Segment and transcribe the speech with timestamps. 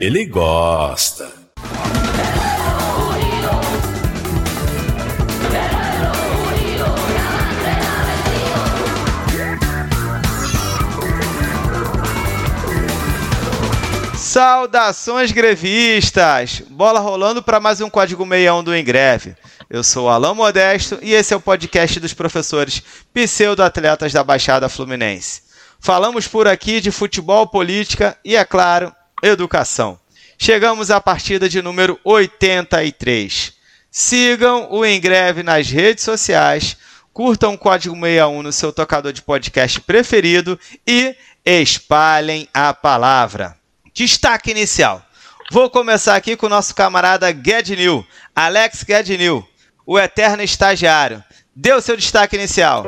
[0.00, 1.30] Ele gosta.
[14.16, 16.62] Saudações grevistas!
[16.70, 19.36] Bola rolando para mais um Código 61 do Engreve.
[19.68, 22.82] Eu sou Alain Modesto e esse é o podcast dos professores
[23.12, 25.42] pseudo-atletas da Baixada Fluminense.
[25.78, 29.98] Falamos por aqui de futebol, política e, é claro, educação.
[30.38, 33.52] Chegamos à partida de número 83.
[33.90, 36.76] Sigam o Engreve nas redes sociais,
[37.12, 41.14] curtam o Código 61 no seu tocador de podcast preferido e
[41.44, 43.56] espalhem a palavra.
[43.92, 45.04] Destaque inicial.
[45.50, 49.46] Vou começar aqui com o nosso camarada Gednil, Alex Gednil,
[49.84, 51.22] o eterno estagiário.
[51.54, 52.86] Deu seu destaque inicial.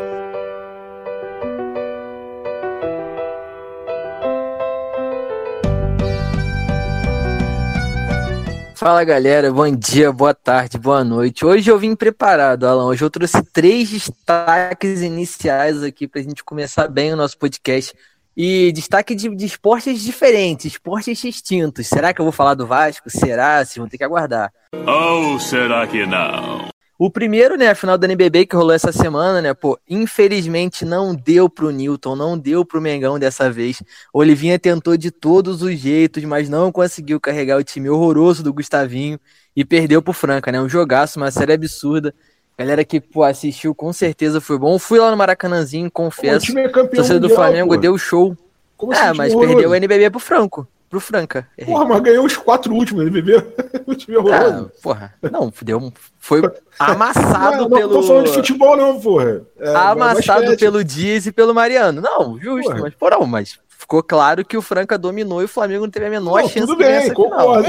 [8.83, 11.47] Fala galera, bom dia, boa tarde, boa noite.
[11.47, 12.87] Hoje eu vim preparado, Alan.
[12.87, 17.95] Hoje eu trouxe três destaques iniciais aqui para a gente começar bem o nosso podcast
[18.37, 21.87] e destaque de, de, esportes diferentes, esportes extintos.
[21.87, 23.09] Será que eu vou falar do Vasco?
[23.09, 23.65] Será?
[23.65, 24.53] Vocês vão ter que aguardar.
[24.85, 26.72] Ou será que não?
[27.05, 31.13] O primeiro, né, a final da NBB que rolou essa semana, né, pô, infelizmente não
[31.13, 33.83] deu pro Newton, não deu pro Mengão dessa vez.
[34.15, 39.19] Olivinha tentou de todos os jeitos, mas não conseguiu carregar o time horroroso do Gustavinho
[39.57, 42.15] e perdeu pro Franca, né, um jogaço, uma série absurda.
[42.57, 44.79] Galera que pô, assistiu, com certeza foi bom.
[44.79, 46.45] Fui lá no Maracanãzinho, confesso.
[46.45, 47.81] O time é campeão torcida do Flamengo pô.
[47.81, 48.37] deu show.
[48.77, 49.57] Como é, mas horroroso?
[49.57, 50.69] perdeu o NBB pro Franco.
[50.93, 51.49] Pro Franca.
[51.57, 51.73] Errei.
[51.73, 53.43] Porra, mas ganhou os quatro últimos NBB.
[53.87, 54.71] o time é horroroso.
[54.71, 55.15] Ah, porra.
[55.23, 56.43] Não, deu, foi
[56.79, 57.95] amassado não, não, pelo.
[57.95, 59.41] Não tô falando de futebol, não, porra.
[59.59, 62.03] É, amassado pelo Dias e pelo Mariano.
[62.03, 62.83] Não, justo, porra.
[62.83, 66.11] mas porra, mas ficou claro que o Franca dominou e o Flamengo não teve a
[66.11, 67.67] menor não, chance tudo bem, concordo.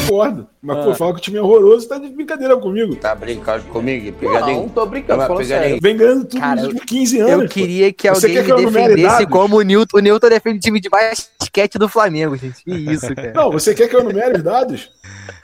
[0.00, 0.46] Concordo.
[0.62, 0.82] Mas, ah.
[0.84, 2.96] pô, fala que o time é horroroso, tá de brincadeira comigo.
[2.96, 4.12] Tá brincando comigo?
[4.12, 4.56] Pegadinho?
[4.56, 5.78] Não, não tô brincando, falando sério.
[5.80, 7.42] Vem ganhando tudo Cara, nos últimos 15 anos.
[7.42, 9.98] Eu queria que alguém me defendesse como o Newton.
[9.98, 12.64] O Newton defende o time de basquete do Flamengo, gente.
[12.64, 13.32] Que isso, cara.
[13.34, 14.90] Não, você quer que eu enumere os dados?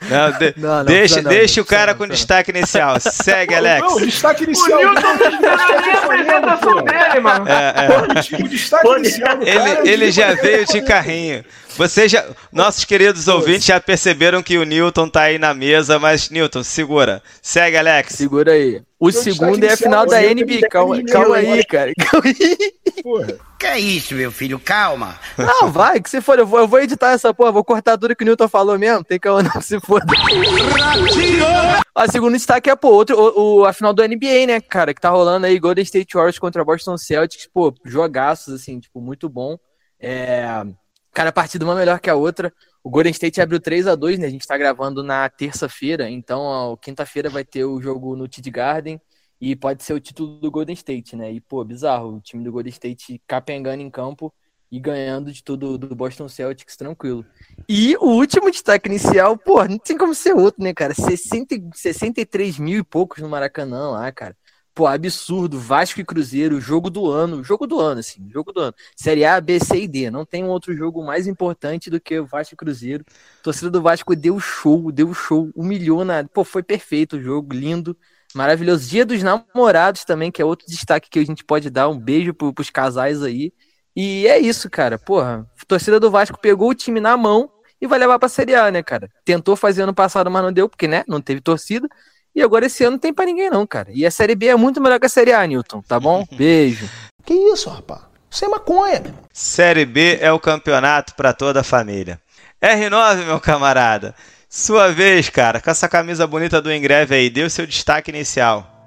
[0.09, 2.99] Não, de, não, não, deixa, não, deixa o cara com destaque inicial.
[2.99, 3.81] Segue, Alex.
[3.81, 4.79] Não, destaque inicial.
[4.79, 7.47] O Newton tá a apresentação dele, mano.
[7.47, 8.43] É, é.
[8.43, 11.45] O destaque inicial do ele, cara, ele já veio de carrinho.
[11.77, 16.29] Vocês já, nossos queridos ouvintes já perceberam que o Newton tá aí na mesa, mas
[16.29, 17.21] Newton, segura.
[17.41, 18.13] Segue, Alex.
[18.13, 18.81] Segura aí.
[18.99, 20.67] O Meu segundo é a final da NBA.
[20.69, 21.91] Calma, calma aí, cara.
[21.97, 22.73] Calma aí.
[23.01, 23.39] Porra.
[23.57, 24.59] Que é isso, meu filho?
[24.59, 25.19] Calma.
[25.37, 28.15] Não, vai, que se for, eu vou, eu vou editar essa porra, vou cortar tudo
[28.15, 29.03] que o Newton falou mesmo.
[29.03, 30.05] Tem calma, não se foda.
[31.93, 35.01] a segunda destaque é, pô, outro, o, o, a final do NBA, né, cara, que
[35.01, 39.57] tá rolando aí, Golden State Warriors contra Boston Celtics, pô, jogaços, assim, tipo, muito bom.
[39.99, 40.63] É,
[41.11, 42.53] cada partida uma melhor que a outra.
[42.83, 44.27] O Golden State abriu 3 a 2 né?
[44.27, 48.99] A gente tá gravando na terça-feira, então quinta-feira vai ter o jogo no TD Garden
[49.39, 51.31] e pode ser o título do Golden State, né?
[51.31, 54.33] E, pô, bizarro, o time do Golden State capengando em campo
[54.71, 57.25] e ganhando de tudo do Boston Celtics tranquilo.
[57.67, 60.93] E o último destaque inicial, pô, não tem como ser outro, né, cara?
[60.93, 64.37] 60, 63 mil e poucos no Maracanã lá, cara.
[64.73, 65.59] Pô, absurdo.
[65.59, 67.43] Vasco e Cruzeiro, jogo do ano.
[67.43, 68.29] Jogo do ano, assim.
[68.29, 68.73] Jogo do ano.
[68.95, 70.09] Série A, B, C e D.
[70.09, 73.03] Não tem um outro jogo mais importante do que o Vasco e Cruzeiro.
[73.43, 75.49] Torcida do Vasco deu show, deu show.
[75.55, 76.23] Humilhou na.
[76.23, 77.53] Pô, foi perfeito o jogo.
[77.53, 77.97] Lindo.
[78.33, 78.89] Maravilhoso.
[78.89, 81.89] Dia dos namorados também, que é outro destaque que a gente pode dar.
[81.89, 83.51] Um beijo pro, pros casais aí.
[83.95, 84.97] E é isso, cara.
[84.97, 88.71] Porra, torcida do Vasco pegou o time na mão e vai levar pra Série A,
[88.71, 89.09] né, cara?
[89.25, 91.89] Tentou fazer ano passado, mas não deu, porque, né, não teve torcida.
[92.35, 93.89] E agora esse ano não tem pra ninguém, não, cara.
[93.91, 96.25] E a Série B é muito melhor que a Série A, Newton, tá bom?
[96.31, 96.89] Beijo.
[97.25, 98.01] Que isso, rapaz?
[98.29, 99.13] Isso é maconha, meu.
[99.33, 102.19] Série B é o campeonato para toda a família.
[102.61, 104.15] R9, meu camarada.
[104.47, 108.80] Sua vez, cara, com essa camisa bonita do Engreve aí, deu seu destaque inicial.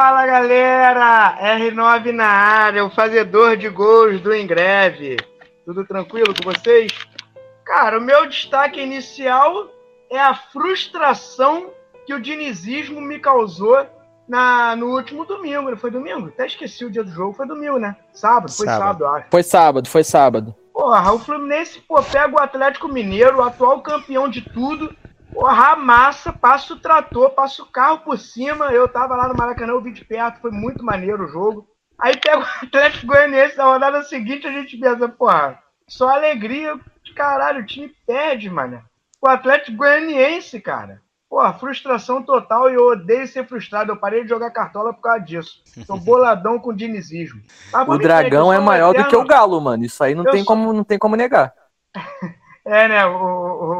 [0.00, 5.18] Fala galera, R9 na área, o fazedor de gols do Engreve.
[5.62, 6.90] Tudo tranquilo com vocês?
[7.66, 9.68] Cara, o meu destaque inicial
[10.08, 11.68] é a frustração
[12.06, 13.86] que o dinizismo me causou
[14.26, 15.76] na, no último domingo.
[15.76, 16.28] Foi domingo?
[16.28, 17.34] Até esqueci o dia do jogo.
[17.34, 17.94] Foi domingo, né?
[18.14, 18.52] Sábado?
[18.52, 19.26] Foi sábado, sábado acho.
[19.30, 20.54] Foi sábado, foi sábado.
[20.72, 24.96] Porra, o Fluminense pô, pega o Atlético Mineiro, o atual campeão de tudo,
[25.32, 28.66] Porra, massa, passa o trator, passa o carro por cima.
[28.72, 31.66] Eu tava lá no Maracanã, eu vi de perto, foi muito maneiro o jogo.
[31.98, 36.78] Aí pega o Atlético Goianiense na rodada seguinte, a gente pensa, porra, só alegria.
[37.16, 38.82] Caralho, o time perde, mano.
[39.20, 41.00] O Atlético Goianiense, cara.
[41.28, 43.92] Pô, frustração total e eu odeio ser frustrado.
[43.92, 45.62] Eu parei de jogar cartola por causa disso.
[45.86, 47.40] Tô boladão com dinizismo.
[47.72, 49.84] Mas O dragão é maior do que o eterno- galo, mano.
[49.84, 51.52] Isso aí não Eu tem, sou- como, não tem como negar.
[52.62, 53.06] É, né?
[53.06, 53.79] O, o,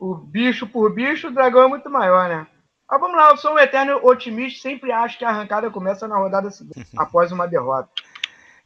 [0.00, 2.46] o bicho por bicho, o dragão é muito maior, né?
[2.90, 6.16] Mas vamos lá, eu sou um eterno otimista, sempre acho que a arrancada começa na
[6.16, 7.88] rodada seguinte, após uma derrota.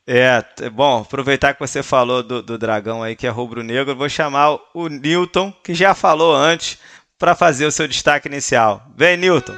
[0.06, 4.08] É, bom, aproveitar que você falou do, do dragão aí que é rubro-negro, eu vou
[4.08, 6.78] chamar o Newton, que já falou antes,
[7.19, 8.82] para fazer o seu destaque inicial.
[8.94, 9.56] Vem, Newton.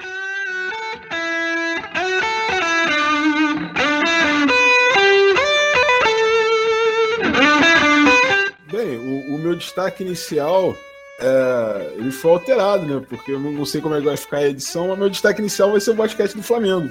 [8.70, 10.76] Bem, o, o meu destaque inicial
[11.18, 13.04] é, ele foi alterado, né?
[13.08, 15.70] Porque eu não, sei como é que vai ficar a edição, mas meu destaque inicial
[15.70, 16.88] vai ser o basquete do Flamengo.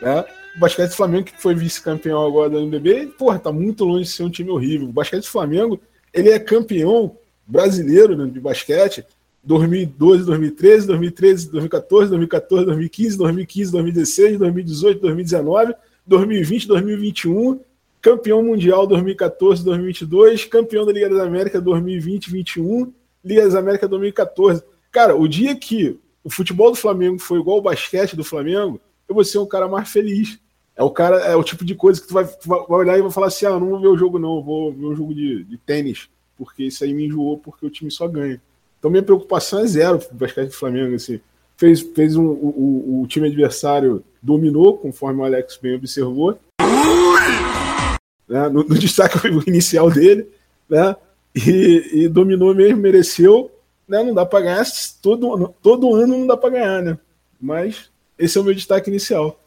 [0.00, 0.24] Né?
[0.56, 4.04] O basquete do Flamengo, que foi vice-campeão agora da NBB, e, porra, tá muito longe
[4.04, 4.88] de ser um time horrível.
[4.88, 5.80] O basquete do Flamengo,
[6.12, 7.16] ele é campeão
[7.46, 9.04] brasileiro né, de basquete
[9.44, 15.74] 2012, 2013, 2013, 2014, 2014, 2015, 2015, 2016, 2018, 2019,
[16.06, 17.60] 2020, 2021,
[18.00, 22.92] campeão mundial 2014, 2022, campeão da Liga das Américas 2020, 21,
[23.28, 24.62] Liga das Américas 2014.
[24.90, 29.14] Cara, o dia que o futebol do Flamengo foi igual o basquete do Flamengo, eu
[29.14, 30.38] vou ser um cara mais feliz.
[30.76, 33.02] É o cara, é o tipo de coisa que tu vai, tu vai olhar e
[33.02, 35.44] vai falar assim: ah, não vou ver o jogo, não, vou ver um jogo de,
[35.44, 38.40] de tênis, porque isso aí me enjoou, porque o time só ganha.
[38.78, 40.94] Então minha preocupação é zero pro basquete do Flamengo.
[40.94, 41.20] Assim.
[41.56, 46.38] Fez, fez um, o, o- o time adversário dominou, conforme o Alex bem observou.
[48.28, 50.28] Né, no, no destaque inicial dele,
[50.68, 50.94] né?
[51.46, 53.50] E, e dominou mesmo, mereceu.
[53.88, 54.64] Né, não dá para ganhar
[55.00, 56.98] todo, ano- todo ano, não dá para ganhar, né?
[57.40, 59.40] Mas esse é o meu destaque inicial.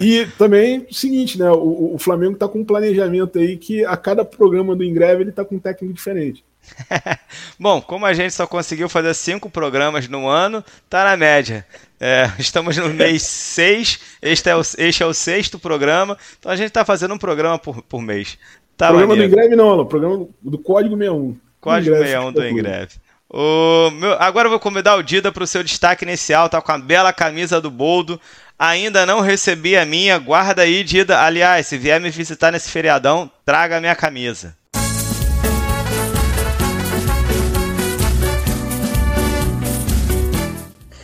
[0.00, 1.50] E também o seguinte, né?
[1.50, 5.32] O, o Flamengo tá com um planejamento aí que a cada programa do Ingreve ele
[5.32, 6.44] tá com um técnico diferente.
[7.58, 11.66] Bom, como a gente só conseguiu fazer cinco programas no ano, tá na média.
[11.98, 16.56] É, estamos no mês 6, este é, o, este é o sexto programa, então a
[16.56, 18.38] gente tá fazendo um programa por, por mês.
[18.76, 19.32] Tá programa do maneiro.
[19.32, 21.36] Ingreve não, Alan, programa do Código 61.
[21.60, 22.46] Código Ingreve 61 do.
[22.48, 22.94] Ingreve.
[23.30, 26.72] O meu- agora eu vou convidar o Dida para o seu destaque inicial, tá com
[26.72, 28.20] a bela camisa do Boldo.
[28.58, 31.20] Ainda não recebi a minha, guarda aí, Dida.
[31.20, 34.54] Aliás, se vier me visitar nesse feriadão, traga a minha camisa.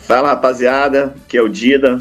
[0.07, 1.99] Fala rapaziada, que é o Dida,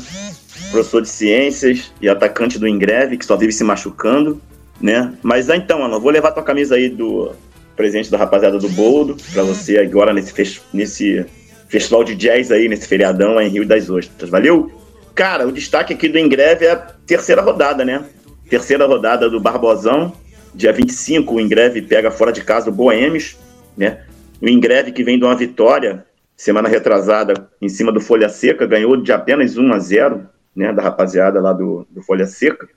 [0.70, 4.41] professor de ciências e atacante do Ingreve, que só vive se machucando,
[4.81, 5.13] né?
[5.23, 7.33] Mas ah, então, Alan, vou levar tua camisa aí do
[7.77, 11.25] presente da rapaziada do Boldo pra você agora nesse, nesse
[11.69, 14.31] festival de jazz aí, nesse feriadão lá em Rio das Ostras.
[14.31, 14.73] Valeu?
[15.15, 18.05] Cara, o destaque aqui do Ingreve é a terceira rodada, né?
[18.49, 20.13] Terceira rodada do Barbosão.
[20.55, 23.37] Dia 25, o Ingreve pega fora de casa o Boêmios,
[23.77, 24.01] né?
[24.41, 26.05] O Ingreve que vem de uma vitória
[26.37, 30.81] semana retrasada em cima do Folha Seca, ganhou de apenas 1 a 0, né, da
[30.81, 32.69] rapaziada lá do, do Folha Seca,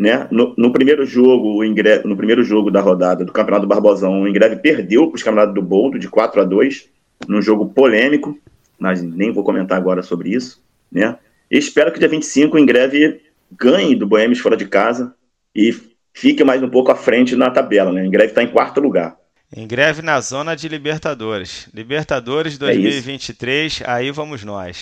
[0.00, 0.26] né?
[0.30, 4.22] No, no primeiro jogo, o Ingreve, no primeiro jogo da rodada do Campeonato do Barbosão,
[4.22, 6.88] o Ingreve perdeu para os camaradas do Boldo de 4 a 2,
[7.28, 8.38] num jogo polêmico,
[8.78, 10.58] mas nem vou comentar agora sobre isso,
[10.90, 11.18] né?
[11.50, 13.20] E espero que dia 25 o Ingreve
[13.52, 15.14] ganhe do Boêmios fora de casa
[15.54, 15.76] e
[16.14, 18.00] fique mais um pouco à frente na tabela, né?
[18.00, 19.18] O Ingreve está em quarto lugar.
[19.54, 21.68] Em greve na zona de Libertadores.
[21.74, 24.80] Libertadores É 2023, aí vamos nós.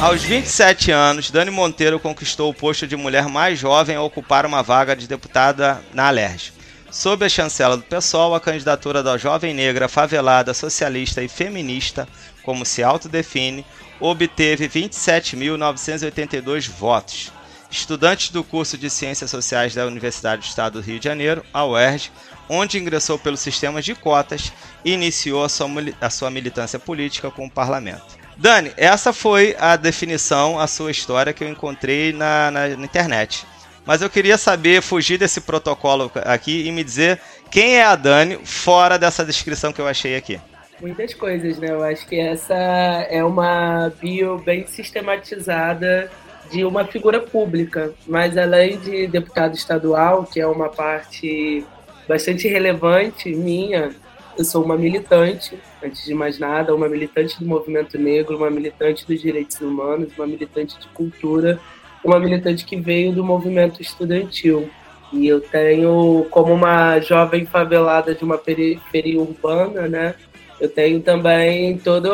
[0.00, 4.62] Aos 27 anos, Dani Monteiro conquistou o posto de mulher mais jovem a ocupar uma
[4.62, 6.52] vaga de deputada na Alerj.
[6.90, 12.06] Sob a chancela do PSOL, a candidatura da jovem negra favelada, socialista e feminista,
[12.42, 13.64] como se autodefine,
[13.98, 17.32] obteve 27.982 votos.
[17.70, 21.64] Estudante do curso de Ciências Sociais da Universidade do Estado do Rio de Janeiro, a
[21.64, 22.12] UERJ,
[22.50, 24.52] onde ingressou pelo sistema de cotas
[24.84, 25.68] e iniciou a sua,
[26.02, 28.25] a sua militância política com o parlamento.
[28.36, 33.46] Dani, essa foi a definição, a sua história que eu encontrei na, na- na internet.
[33.84, 38.38] Mas eu queria saber, fugir desse protocolo aqui e me dizer quem é a Dani
[38.44, 40.40] fora dessa descrição que eu achei aqui.
[40.80, 41.70] Muitas coisas, né?
[41.70, 46.10] Eu acho que essa é uma bio bem sistematizada
[46.50, 51.64] de uma figura pública, mas além de deputado estadual, que é uma parte
[52.06, 53.90] bastante relevante minha,
[54.36, 59.06] eu sou uma militante, antes de mais nada, uma militante do movimento negro, uma militante
[59.06, 61.58] dos direitos humanos, uma militante de cultura,
[62.04, 64.68] uma militante que veio do movimento estudantil.
[65.12, 70.14] E eu tenho, como uma jovem favelada de uma periferia urbana, né?
[70.60, 72.10] Eu tenho também todo,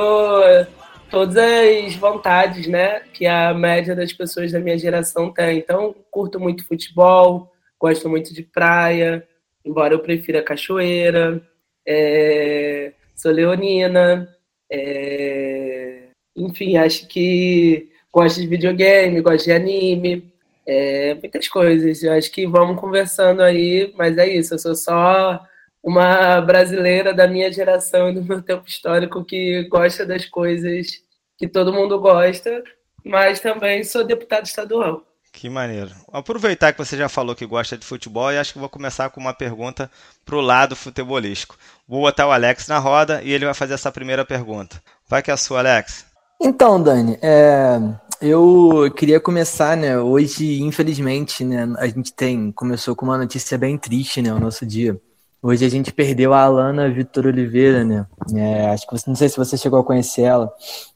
[1.11, 5.59] todas as vontades, né, que a média das pessoas da minha geração tem.
[5.59, 9.27] Então, curto muito futebol, gosto muito de praia,
[9.65, 11.41] embora eu prefira cachoeira,
[11.87, 14.29] é, sou leonina,
[14.71, 20.33] é, enfim, acho que gosto de videogame, gosto de anime,
[20.67, 22.03] é, muitas coisas.
[22.03, 25.41] Eu acho que vamos conversando aí, mas é isso, eu sou só
[25.83, 31.03] uma brasileira da minha geração e do meu tempo histórico que gosta das coisas
[31.39, 32.63] que todo mundo gosta,
[33.05, 35.05] mas também sou deputado estadual.
[35.33, 35.91] Que maneiro.
[36.13, 39.21] Aproveitar que você já falou que gosta de futebol e acho que vou começar com
[39.21, 39.91] uma pergunta
[40.27, 41.57] para o lado futebolístico.
[41.89, 44.81] Vou botar o Alex na roda e ele vai fazer essa primeira pergunta.
[45.09, 46.05] Vai que é a sua, Alex.
[46.41, 47.79] Então, Dani, é,
[48.21, 49.99] eu queria começar, né?
[49.99, 54.67] Hoje, infelizmente, né, a gente tem começou com uma notícia bem triste, né, o nosso
[54.67, 55.01] dia.
[55.45, 58.07] Hoje a gente perdeu a Alana Vitor Oliveira, né?
[58.33, 60.53] É, acho que você, não sei se você chegou a conhecer ela.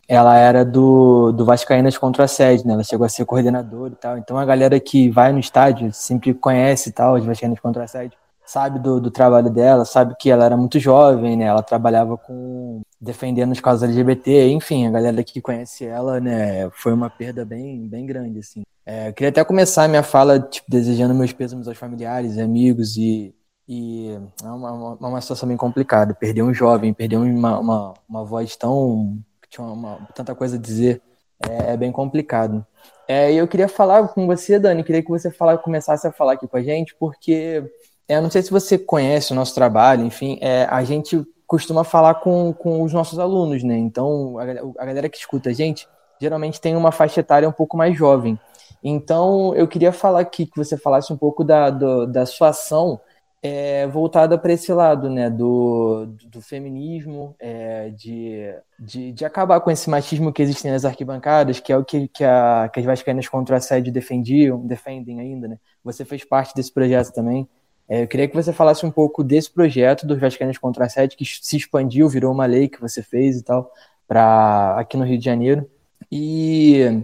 [0.07, 2.75] Ela era do, do Vascaínas contra a sede, né?
[2.75, 4.17] Ela chegou a ser coordenadora e tal.
[4.17, 7.89] Então a galera que vai no estádio sempre conhece e tal, os Vascaínas contra a
[7.89, 11.47] sede, sabe do, do trabalho dela, sabe que ela era muito jovem, né?
[11.47, 16.71] Ela trabalhava com defendendo as causas LGBT, enfim, a galera que conhece ela, né?
[16.71, 18.63] Foi uma perda bem, bem grande, assim.
[18.87, 23.35] É, eu queria até começar minha fala tipo, desejando meus pêsames aos familiares, amigos e
[23.69, 26.15] e é uma, uma, uma, situação bem complicada.
[26.15, 29.19] Perder um jovem, perder uma, uma, uma voz tão.
[29.43, 31.03] que tinha uma, tanta coisa a dizer,
[31.41, 32.65] é, é bem complicado.
[33.09, 36.47] É, eu queria falar com você, Dani, queria que você falar, começasse a falar aqui
[36.47, 37.65] com a gente, porque
[38.09, 41.85] é, eu não sei se você conhece o nosso trabalho, enfim, é, a gente costuma
[41.85, 43.77] falar com, com os nossos alunos, né?
[43.77, 44.43] Então, a,
[44.83, 45.89] a galera que escuta a gente
[46.21, 48.39] geralmente tem uma faixa etária um pouco mais jovem.
[48.83, 53.01] Então, eu queria falar aqui que você falasse um pouco da, do, da sua ação
[53.43, 59.71] é, voltada para esse lado, né, do, do feminismo, é, de, de, de, acabar com
[59.71, 63.29] esse machismo que existe nas arquibancadas, que é o que, que, a, que as vascaínas
[63.29, 65.59] contra a sede defendiam, defendem ainda, né?
[65.85, 67.49] Você fez parte desse projeto também.
[67.89, 71.17] É, eu queria que você falasse um pouco desse projeto dos vascaínas contra a sede,
[71.17, 73.71] que se expandiu, virou uma lei que você fez e tal,
[74.09, 75.69] para aqui no Rio de Janeiro.
[76.11, 77.03] E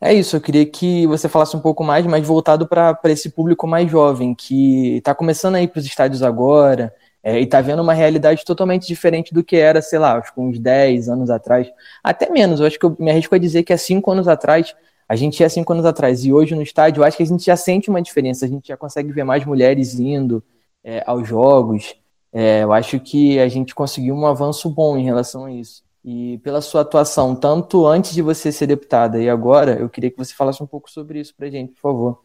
[0.00, 3.66] é isso, eu queria que você falasse um pouco mais, mais voltado para esse público
[3.66, 7.82] mais jovem, que está começando a ir para os estádios agora é, e está vendo
[7.82, 11.68] uma realidade totalmente diferente do que era, sei lá, acho que uns 10 anos atrás,
[12.04, 14.74] até menos, eu acho que eu me arrisco a dizer que há 5 anos atrás,
[15.08, 17.44] a gente ia 5 anos atrás, e hoje no estádio, eu acho que a gente
[17.44, 20.44] já sente uma diferença, a gente já consegue ver mais mulheres indo
[20.84, 21.94] é, aos jogos,
[22.32, 25.85] é, eu acho que a gente conseguiu um avanço bom em relação a isso.
[26.06, 30.16] E pela sua atuação, tanto antes de você ser deputada e agora, eu queria que
[30.16, 32.24] você falasse um pouco sobre isso para gente, por favor.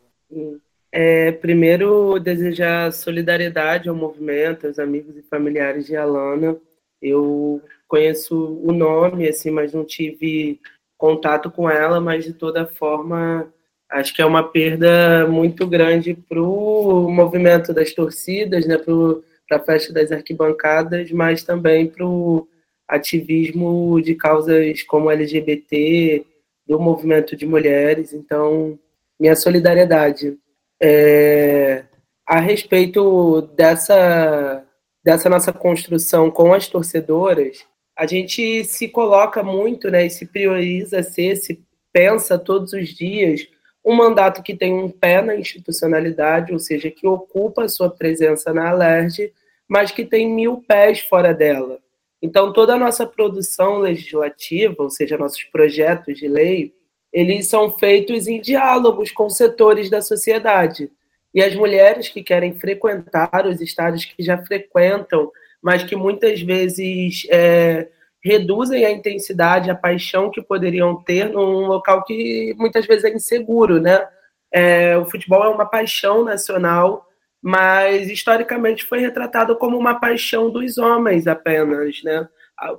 [0.91, 6.55] É, primeiro, desejar solidariedade ao movimento, aos amigos e familiares de Alana.
[7.01, 10.59] Eu conheço o nome, assim, mas não tive
[10.95, 13.51] contato com ela, mas de toda forma,
[13.89, 19.63] acho que é uma perda muito grande para o movimento das torcidas, né, para a
[19.63, 22.47] festa das arquibancadas, mas também para o
[22.91, 26.25] ativismo de causas como LGBT,
[26.67, 28.13] do movimento de mulheres.
[28.13, 28.77] Então,
[29.17, 30.37] minha solidariedade.
[30.81, 31.85] É,
[32.27, 34.65] a respeito dessa,
[35.03, 37.65] dessa nossa construção com as torcedoras,
[37.97, 43.47] a gente se coloca muito né, e se prioriza ser, se pensa todos os dias
[43.85, 48.53] um mandato que tem um pé na institucionalidade, ou seja, que ocupa a sua presença
[48.53, 49.31] na Alerj,
[49.67, 51.79] mas que tem mil pés fora dela.
[52.21, 56.73] Então, toda a nossa produção legislativa, ou seja, nossos projetos de lei,
[57.11, 60.91] eles são feitos em diálogos com setores da sociedade.
[61.33, 67.25] E as mulheres que querem frequentar os estádios que já frequentam, mas que muitas vezes
[67.29, 67.87] é,
[68.23, 73.81] reduzem a intensidade, a paixão que poderiam ter num local que muitas vezes é inseguro,
[73.81, 74.07] né?
[74.53, 77.07] É, o futebol é uma paixão nacional
[77.41, 82.27] mas historicamente foi retratado como uma paixão dos homens apenas, né?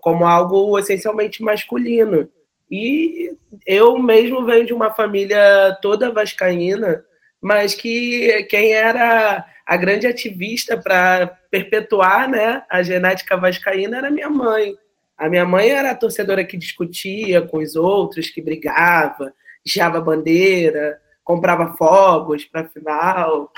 [0.01, 2.29] Como algo essencialmente masculino.
[2.71, 7.05] E eu mesmo venho de uma família toda vascaína,
[7.41, 14.31] mas que quem era a grande ativista para perpetuar né, a genética vascaína era minha
[14.31, 14.75] mãe.
[15.19, 19.33] A minha mãe era a torcedora que discutia com os outros, que brigava,
[19.65, 23.53] deixava bandeira, comprava fogos para final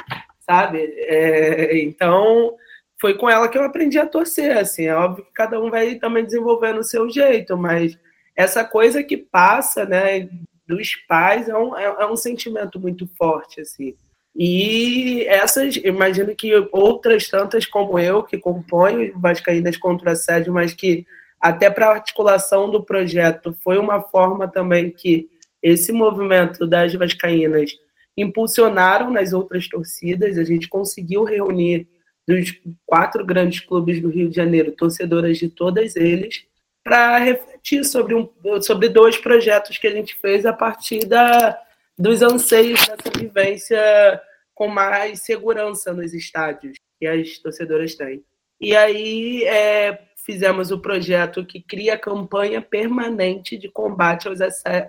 [0.48, 0.78] sabe?
[0.78, 2.54] É, então,
[3.00, 5.96] foi com ela que eu aprendi a torcer, assim, é óbvio que cada um vai
[5.96, 7.98] também desenvolvendo o seu jeito, mas
[8.36, 10.28] essa coisa que passa, né,
[10.66, 13.94] dos pais é um, é, é um sentimento muito forte, assim.
[14.36, 20.74] E essas, imagino que outras tantas como eu, que compõem Vascaínas contra a sede, mas
[20.74, 21.06] que
[21.40, 25.28] até para a articulação do projeto, foi uma forma também que
[25.62, 27.70] esse movimento das vascaínas
[28.16, 30.38] impulsionaram nas outras torcidas.
[30.38, 31.88] A gente conseguiu reunir
[32.26, 36.44] dos quatro grandes clubes do Rio de Janeiro, torcedoras de todos eles,
[36.82, 38.28] para refletir sobre, um,
[38.62, 41.58] sobre dois projetos que a gente fez a partir da,
[41.98, 44.20] dos anseios dessa vivência
[44.54, 48.24] com mais segurança nos estádios que as torcedoras têm.
[48.60, 54.28] E aí é, fizemos o projeto que cria campanha permanente de combate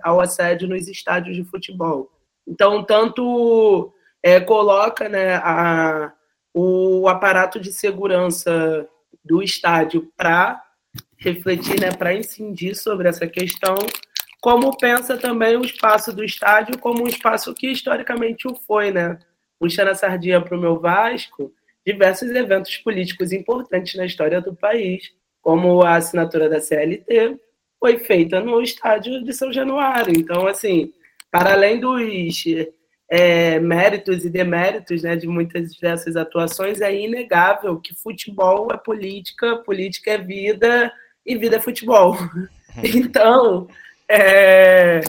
[0.02, 2.10] ao assédio nos estádios de futebol.
[2.46, 6.12] Então, tanto é, coloca né, a,
[6.54, 8.88] o aparato de segurança
[9.24, 10.62] do estádio para
[11.18, 13.74] refletir, né, para incidir sobre essa questão,
[14.40, 19.18] como pensa também o espaço do estádio como um espaço que historicamente o foi, né?
[19.58, 21.52] Puxando a sardinha para o meu Vasco,
[21.84, 27.40] diversos eventos políticos importantes na história do país, como a assinatura da CLT,
[27.78, 30.12] foi feita no estádio de São Januário.
[30.16, 30.92] Então, assim,
[31.38, 32.44] para além dos
[33.08, 39.56] é, méritos e deméritos né, de muitas dessas atuações, é inegável que futebol é política,
[39.58, 40.92] política é vida
[41.24, 42.16] e vida é futebol.
[42.94, 43.68] Então,
[44.08, 45.00] é,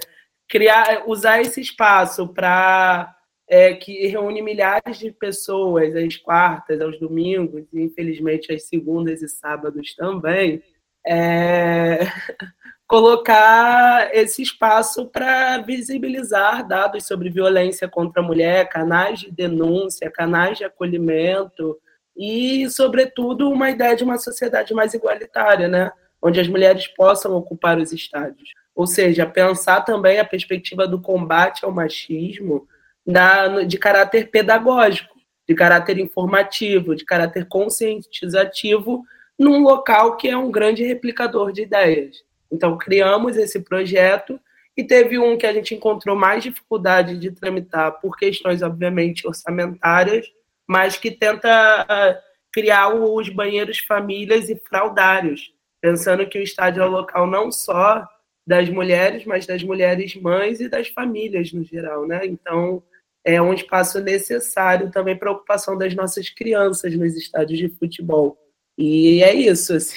[0.48, 3.14] criar, usar esse espaço para
[3.48, 9.28] é, que reúne milhares de pessoas às quartas, aos domingos, e infelizmente às segundas e
[9.28, 10.62] sábados também,
[11.06, 12.00] é,
[12.88, 20.58] colocar esse espaço para visibilizar dados sobre violência contra a mulher, canais de denúncia, canais
[20.58, 21.78] de acolhimento
[22.16, 25.92] e, sobretudo, uma ideia de uma sociedade mais igualitária, né?
[26.22, 28.50] onde as mulheres possam ocupar os estádios.
[28.74, 32.68] Ou seja, pensar também a perspectiva do combate ao machismo
[33.06, 35.16] na, de caráter pedagógico,
[35.48, 39.04] de caráter informativo, de caráter conscientizativo,
[39.38, 42.27] num local que é um grande replicador de ideias.
[42.52, 44.40] Então, criamos esse projeto
[44.76, 50.28] e teve um que a gente encontrou mais dificuldade de tramitar por questões, obviamente, orçamentárias,
[50.68, 52.20] mas que tenta ah,
[52.54, 58.08] criar os banheiros famílias e fraudários, pensando que o estádio é o local não só
[58.46, 62.26] das mulheres, mas das mulheres mães e das famílias no geral, né?
[62.26, 62.82] Então,
[63.24, 68.38] é um espaço necessário também para a ocupação das nossas crianças nos estádios de futebol.
[68.78, 69.74] E é isso.
[69.74, 69.96] Assim,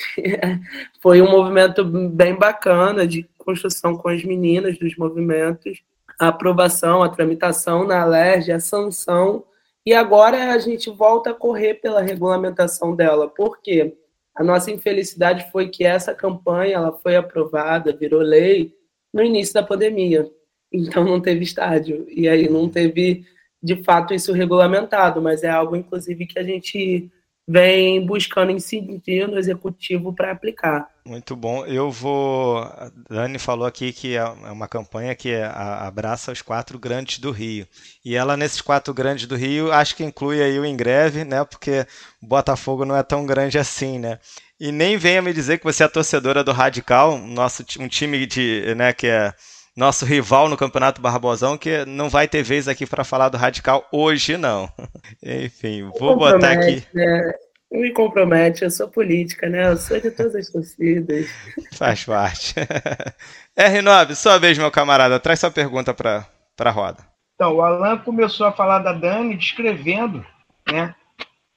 [1.03, 5.83] foi um movimento bem bacana de construção com as meninas dos movimentos,
[6.19, 9.45] a aprovação, a tramitação na LERJ, a sanção.
[9.85, 13.29] E agora a gente volta a correr pela regulamentação dela.
[13.29, 13.97] Por quê?
[14.35, 18.75] A nossa infelicidade foi que essa campanha ela foi aprovada, virou lei,
[19.13, 20.31] no início da pandemia.
[20.73, 22.07] Então não teve estádio.
[22.09, 23.25] E aí não teve,
[23.63, 25.21] de fato, isso regulamentado.
[25.21, 27.11] Mas é algo, inclusive, que a gente
[27.51, 30.89] vem buscando incidir no executivo para aplicar.
[31.05, 31.67] Muito bom.
[31.67, 32.59] Eu vou.
[32.59, 37.67] A Dani falou aqui que é uma campanha que abraça os quatro grandes do Rio.
[38.05, 41.45] E ela, nesses quatro grandes do Rio, acho que inclui aí o Ingreve, né?
[41.45, 41.85] Porque
[42.23, 44.21] Botafogo não é tão grande assim, né?
[44.61, 48.75] E nem venha me dizer que você é torcedora do Radical, nosso, um time de,
[48.77, 49.33] né, que é
[49.77, 53.87] nosso rival no Campeonato Barbosão, que não vai ter vez aqui para falar do Radical
[53.93, 54.69] hoje, não.
[55.23, 56.83] Enfim, vou botar aqui.
[56.93, 57.33] Né?
[57.71, 59.69] Não me compromete, eu sou política, né?
[59.69, 61.29] Eu sou de todas as torcidas.
[61.73, 62.55] Faz parte.
[63.57, 65.21] R9, sua vez, meu camarada.
[65.21, 66.27] Traz sua pergunta para
[66.59, 67.07] a roda.
[67.37, 70.27] Então, o Alan começou a falar da Dani descrevendo,
[70.71, 70.95] né?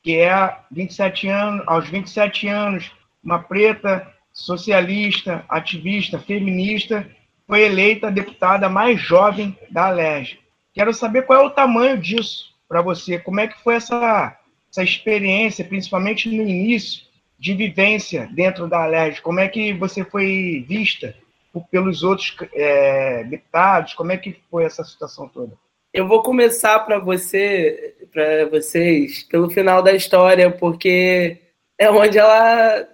[0.04, 2.92] Que é 27 anos, aos 27 anos,
[3.24, 7.08] uma preta socialista, ativista, feminista,
[7.54, 10.40] foi eleita a deputada mais jovem da Alerj.
[10.74, 14.36] Quero saber qual é o tamanho disso para você, como é que foi essa,
[14.72, 17.04] essa experiência, principalmente no início,
[17.38, 21.14] de vivência dentro da Alerj, como é que você foi vista
[21.70, 25.54] pelos outros é, deputados, como é que foi essa situação toda?
[25.94, 31.38] Eu vou começar para você, para vocês, pelo final da história, porque
[31.78, 32.88] é onde ela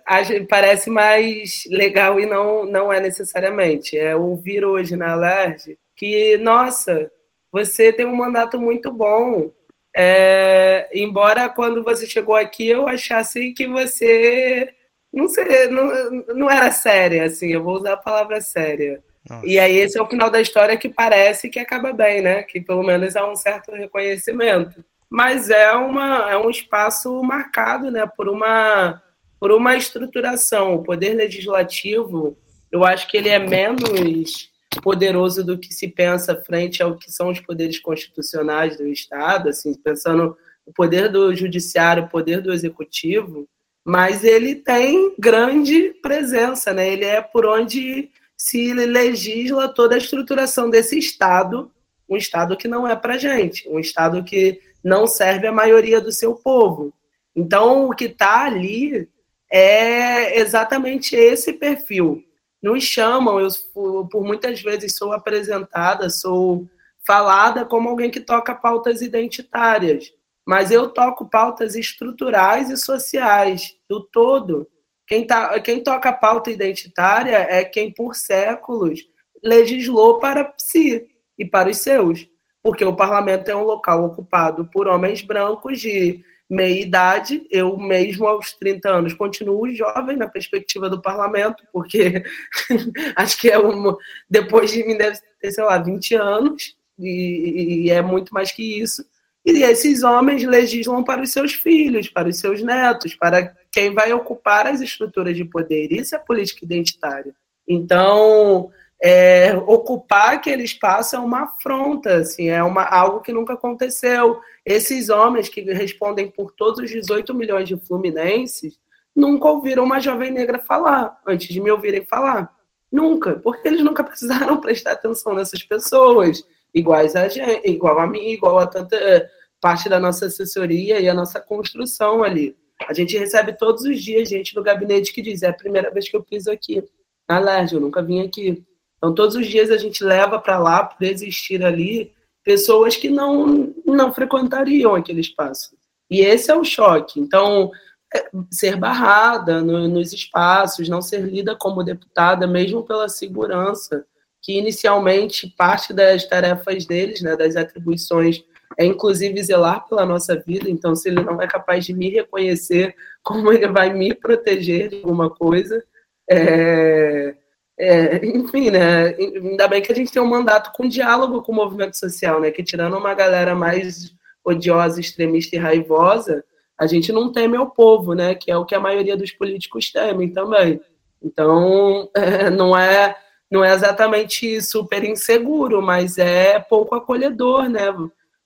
[0.50, 3.98] parece mais legal e não, não é necessariamente.
[3.98, 7.12] É ouvir hoje na Alerj que, nossa,
[7.52, 9.52] você tem um mandato muito bom.
[9.96, 14.74] É, embora quando você chegou aqui eu achasse que você
[15.12, 19.04] não, sei, não, não era séria, assim, eu vou usar a palavra séria.
[19.28, 19.46] Nossa.
[19.46, 22.44] E aí esse é o final da história que parece que acaba bem, né?
[22.44, 28.06] Que pelo menos há um certo reconhecimento mas é, uma, é um espaço marcado né,
[28.06, 29.02] por, uma,
[29.40, 30.76] por uma estruturação.
[30.76, 32.38] O poder legislativo,
[32.72, 34.50] eu acho que ele é menos
[34.84, 39.74] poderoso do que se pensa frente ao que são os poderes constitucionais do Estado, assim,
[39.74, 43.48] pensando o poder do judiciário, o poder do executivo,
[43.84, 46.88] mas ele tem grande presença, né?
[46.88, 51.72] Ele é por onde se legisla toda a estruturação desse Estado,
[52.08, 56.12] um Estado que não é para gente, um Estado que não serve a maioria do
[56.12, 56.94] seu povo.
[57.36, 59.10] Então, o que está ali
[59.52, 62.24] é exatamente esse perfil.
[62.62, 66.68] Nos chamam, eu por muitas vezes sou apresentada, sou
[67.06, 70.12] falada como alguém que toca pautas identitárias,
[70.46, 74.68] mas eu toco pautas estruturais e sociais, do todo.
[75.08, 79.00] Quem, tá, quem toca pauta identitária é quem, por séculos,
[79.44, 82.28] legislou para si e para os seus.
[82.62, 87.46] Porque o parlamento é um local ocupado por homens brancos de meia idade.
[87.50, 92.24] Eu mesmo, aos 30 anos, continuo jovem na perspectiva do parlamento, porque
[93.16, 93.96] acho que é um,
[94.30, 98.82] depois de mim deve ter, sei lá, 20 anos, e, e é muito mais que
[98.82, 99.06] isso.
[99.46, 104.12] E esses homens legislam para os seus filhos, para os seus netos, para quem vai
[104.12, 105.92] ocupar as estruturas de poder.
[105.92, 107.34] Isso é política identitária.
[107.68, 108.70] Então,
[109.02, 114.40] é, ocupar aquele espaço é uma afronta, assim, é uma, algo que nunca aconteceu.
[114.66, 118.78] Esses homens que respondem por todos os 18 milhões de fluminenses
[119.16, 122.54] nunca ouviram uma jovem negra falar, antes de me ouvirem falar.
[122.92, 128.30] Nunca, porque eles nunca precisaram prestar atenção nessas pessoas, iguais a gente, igual a mim,
[128.30, 129.30] igual a tanta eh,
[129.62, 132.56] parte da nossa assessoria e a nossa construção ali.
[132.88, 136.10] A gente recebe todos os dias gente no gabinete que diz: é a primeira vez
[136.10, 136.84] que eu piso aqui
[137.28, 138.66] na eu nunca vim aqui.
[139.00, 142.12] Então, todos os dias a gente leva para lá, por existir ali,
[142.44, 145.76] pessoas que não, não frequentariam aquele espaço.
[146.12, 147.20] E esse é o choque.
[147.20, 147.72] Então,
[148.14, 154.06] é, ser barrada no, nos espaços, não ser lida como deputada, mesmo pela segurança,
[154.42, 158.44] que inicialmente parte das tarefas deles, né, das atribuições,
[158.78, 160.70] é inclusive zelar pela nossa vida.
[160.70, 164.98] Então, se ele não é capaz de me reconhecer, como ele vai me proteger de
[164.98, 165.84] alguma coisa?
[166.30, 167.36] É,
[167.80, 169.16] é, enfim, né?
[169.16, 172.52] Ainda bem que a gente tem um mandato com diálogo com o movimento social, né?
[172.52, 174.14] Que tirando uma galera mais
[174.44, 176.44] odiosa, extremista e raivosa,
[176.78, 178.36] a gente não teme ao povo, né?
[178.36, 180.82] Que é o que a maioria dos políticos temem também.
[181.24, 183.16] Então, é, não é
[183.50, 187.88] não é exatamente super inseguro, mas é pouco acolhedor, né?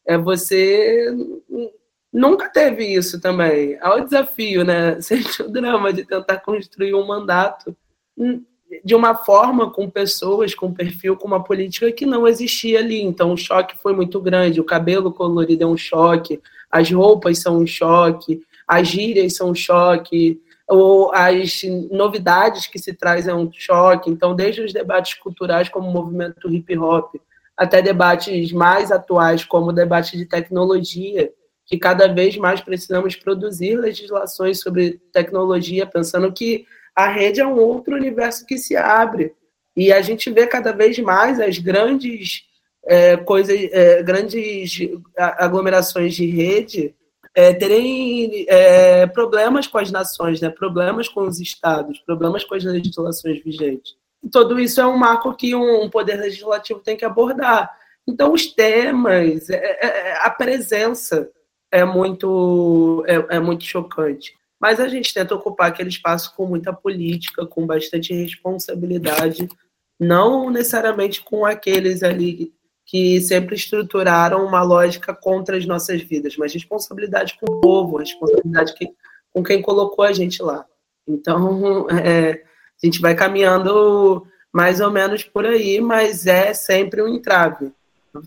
[0.06, 1.10] É você
[2.12, 3.78] nunca teve isso também.
[3.82, 5.00] Há o desafio, né?
[5.02, 7.76] Sente o drama de tentar construir um mandato
[8.83, 13.01] de uma forma com pessoas, com perfil, com uma política que não existia ali.
[13.01, 14.62] Então o choque foi muito grande.
[14.62, 19.55] O cabelo colorido é um choque, as roupas são um choque, as gírias são um
[19.55, 24.09] choque, ou as novidades que se traz é um choque.
[24.09, 27.15] Então, desde os debates culturais, como o movimento hip hop,
[27.55, 31.31] até debates mais atuais, como o debate de tecnologia,
[31.65, 37.58] que cada vez mais precisamos produzir legislações sobre tecnologia, pensando que a rede é um
[37.60, 39.34] outro universo que se abre.
[39.75, 42.43] E a gente vê cada vez mais as grandes
[42.86, 44.77] é, coisas, é, grandes
[45.17, 46.93] aglomerações de rede
[47.36, 50.49] é, terem é, problemas com as nações, né?
[50.49, 53.95] problemas com os estados, problemas com as legislações vigentes.
[54.23, 57.69] E tudo isso é um marco que um, poder legislativo tem que abordar.
[58.08, 61.29] Então, os temas, é, é, a presença
[61.71, 64.34] é muito, é, muito chocante.
[64.63, 69.45] Mas a gente tenta ocupar aquele espaço com muita política, com bastante responsabilidade,
[69.99, 72.54] não necessariamente com aqueles ali
[72.86, 78.73] que sempre estruturaram uma lógica contra as nossas vidas, mas responsabilidade com o povo, responsabilidade
[79.34, 80.65] com quem colocou a gente lá.
[81.06, 82.41] Então, é,
[82.82, 87.69] a gente vai caminhando mais ou menos por aí, mas é sempre um entrave.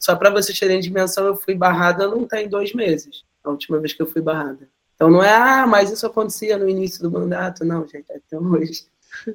[0.03, 3.95] Só para vocês terem dimensão, eu fui barrada não tem dois meses, a última vez
[3.95, 4.69] que eu fui barrada.
[4.97, 8.85] Então não é, ah, mas isso acontecia no início do mandato, não, gente, até hoje.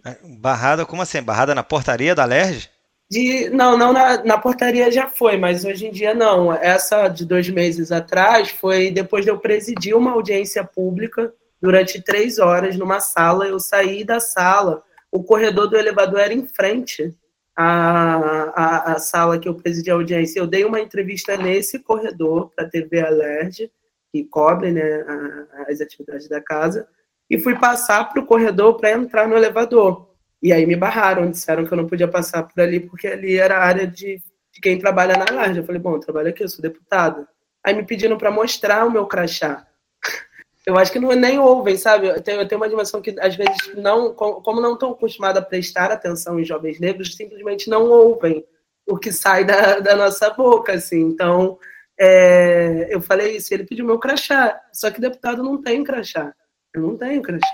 [0.04, 1.22] É, barrada, como assim?
[1.22, 2.70] Barrada na portaria da LERJ?
[3.10, 6.52] De, não, não na, na, portaria já foi, mas hoje em dia não.
[6.54, 12.40] Essa de dois meses atrás foi depois de eu presidir uma audiência pública durante três
[12.40, 13.46] horas numa sala.
[13.46, 17.14] Eu saí da sala, o corredor do elevador era em frente
[17.56, 20.40] à, à, à sala que eu presidi a audiência.
[20.40, 23.70] Eu dei uma entrevista nesse corredor para a TV Alerj
[24.12, 26.88] que cobre né, a, as atividades da casa,
[27.30, 30.10] e fui passar para o corredor para entrar no elevador.
[30.42, 33.58] E aí me barraram, disseram que eu não podia passar por ali, porque ali era
[33.58, 34.22] a área de,
[34.52, 35.60] de quem trabalha na laje.
[35.60, 37.28] Eu falei, bom, eu trabalho aqui, eu sou deputada.
[37.64, 39.66] Aí me pediram para mostrar o meu crachá.
[40.64, 42.06] Eu acho que não, nem ouvem, sabe?
[42.06, 45.44] Eu tenho, eu tenho uma dimensão que, às vezes, não, como não estão acostumados a
[45.44, 48.46] prestar atenção em jovens negros, simplesmente não ouvem
[48.86, 51.00] o que sai da, da nossa boca, assim.
[51.00, 51.58] Então,
[52.04, 56.34] é, eu falei isso, ele pediu meu crachá, só que deputado não tem crachá.
[56.74, 57.52] Eu não tenho crachá.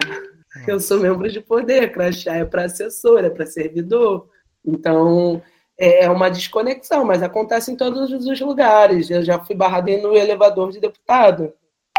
[0.66, 4.30] Eu sou membro de poder, crachá é para assessor, é para servidor.
[4.66, 5.42] Então,
[5.78, 9.10] é, é uma desconexão, mas acontece em todos os lugares.
[9.10, 11.54] Eu já fui barrado no elevador de deputado.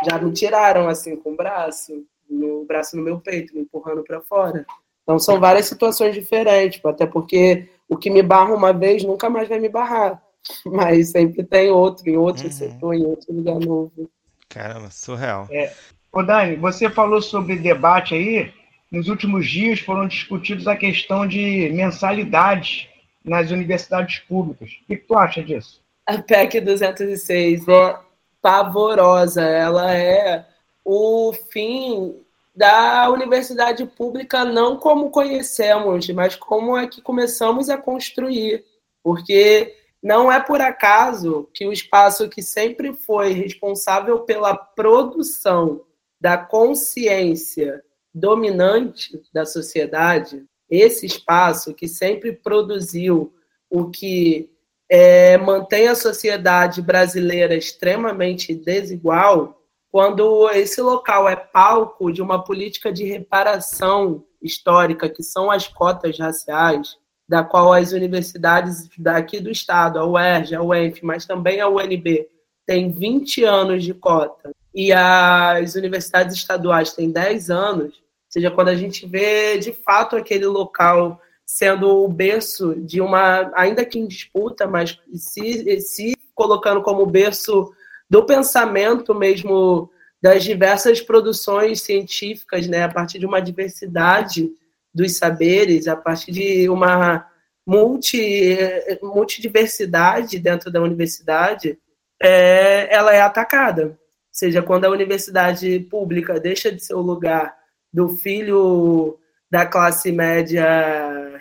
[0.07, 4.23] Já me tiraram assim com o braço, no braço no meu peito, me empurrando para
[4.23, 4.65] fora.
[5.03, 9.49] Então são várias situações diferentes, até porque o que me barra uma vez nunca mais
[9.49, 10.23] vai me barrar.
[10.65, 12.53] Mas sempre tem outro, em outro uhum.
[12.53, 14.11] setor, em outro lugar novo.
[14.49, 15.47] Caramba, surreal.
[15.51, 15.73] É.
[16.13, 18.53] Ô Dani, você falou sobre debate aí.
[18.91, 22.89] Nos últimos dias foram discutidos a questão de mensalidade
[23.23, 24.71] nas universidades públicas.
[24.71, 25.83] O que, que tu acha disso?
[26.07, 27.99] A PEC 206 é
[28.41, 29.43] pavorosa.
[29.43, 30.47] Ela é
[30.83, 32.17] o fim
[32.57, 38.65] da universidade pública não como conhecemos, mas como é que começamos a construir.
[39.03, 45.85] Porque não é por acaso que o espaço que sempre foi responsável pela produção
[46.21, 47.83] da consciência
[48.15, 53.33] dominante da sociedade, esse espaço que sempre produziu
[53.71, 54.51] o que
[54.89, 62.93] é, mantém a sociedade brasileira extremamente desigual, quando esse local é palco de uma política
[62.93, 66.97] de reparação histórica, que são as cotas raciais,
[67.29, 72.27] da qual as universidades daqui do estado, a UERJ, a UENF, mas também a UNB,
[72.65, 78.69] tem 20 anos de cota, e as universidades estaduais têm 10 anos, ou seja, quando
[78.69, 84.07] a gente vê de fato aquele local sendo o berço de uma, ainda que em
[84.07, 87.73] disputa, mas se, se colocando como berço
[88.09, 94.51] do pensamento mesmo das diversas produções científicas, né, a partir de uma diversidade
[94.99, 97.25] dos saberes, a partir de uma
[97.65, 98.59] multi,
[99.01, 101.79] multidiversidade dentro da universidade,
[102.21, 103.87] é, ela é atacada.
[103.87, 103.97] Ou
[104.33, 107.57] seja, quando a universidade pública deixa de ser o lugar
[107.93, 109.17] do filho
[109.49, 110.67] da classe média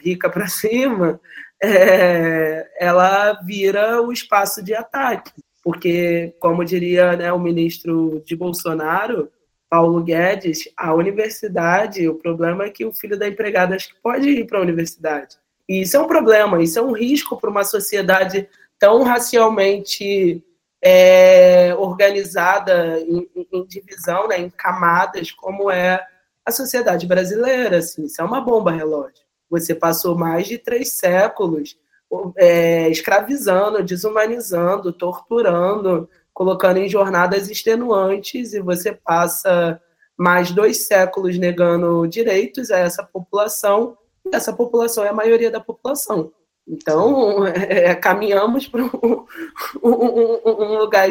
[0.04, 1.20] rica para cima,
[1.62, 5.32] é, ela vira o espaço de ataque.
[5.64, 9.32] Porque, como diria né, o ministro de Bolsonaro,
[9.70, 14.30] Paulo Guedes, a universidade, o problema é que o filho da empregada acho que pode
[14.30, 15.38] ir para a universidade.
[15.68, 18.48] E isso é um problema, isso é um risco para uma sociedade
[18.80, 20.44] tão racialmente
[20.82, 26.06] é, organizada em, em, divisão, né, em camadas, como é
[26.46, 27.80] a sociedade brasileira.
[27.80, 29.26] Assim, isso é uma bomba relógio.
[29.50, 31.78] Você passou mais de três séculos
[32.38, 39.82] é, escravizando, desumanizando, torturando, colocando em jornadas extenuantes e você passa
[40.16, 45.60] mais dois séculos negando direitos a essa população, e essa população é a maioria da
[45.60, 46.32] população.
[46.68, 49.26] Então, é, caminhamos para um,
[49.84, 51.10] um, um, lugar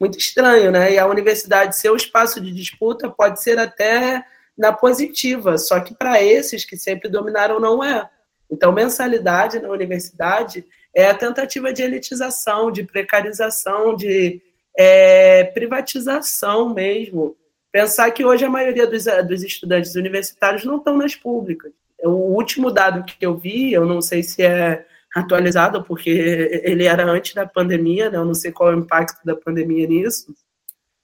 [0.00, 0.94] muito estranho, né?
[0.94, 4.24] E a universidade ser o espaço de disputa pode ser até
[4.56, 8.08] na positiva, só que para esses que sempre dominaram não é.
[8.50, 10.64] Então, mensalidade na universidade
[10.96, 14.40] é a tentativa de elitização, de precarização, de
[14.76, 17.36] é, privatização mesmo.
[17.70, 21.72] Pensar que hoje a maioria dos, dos estudantes universitários não estão nas públicas.
[22.02, 26.10] O último dado que eu vi, eu não sei se é atualizado, porque
[26.64, 28.18] ele era antes da pandemia, né?
[28.18, 30.34] eu não sei qual é o impacto da pandemia nisso,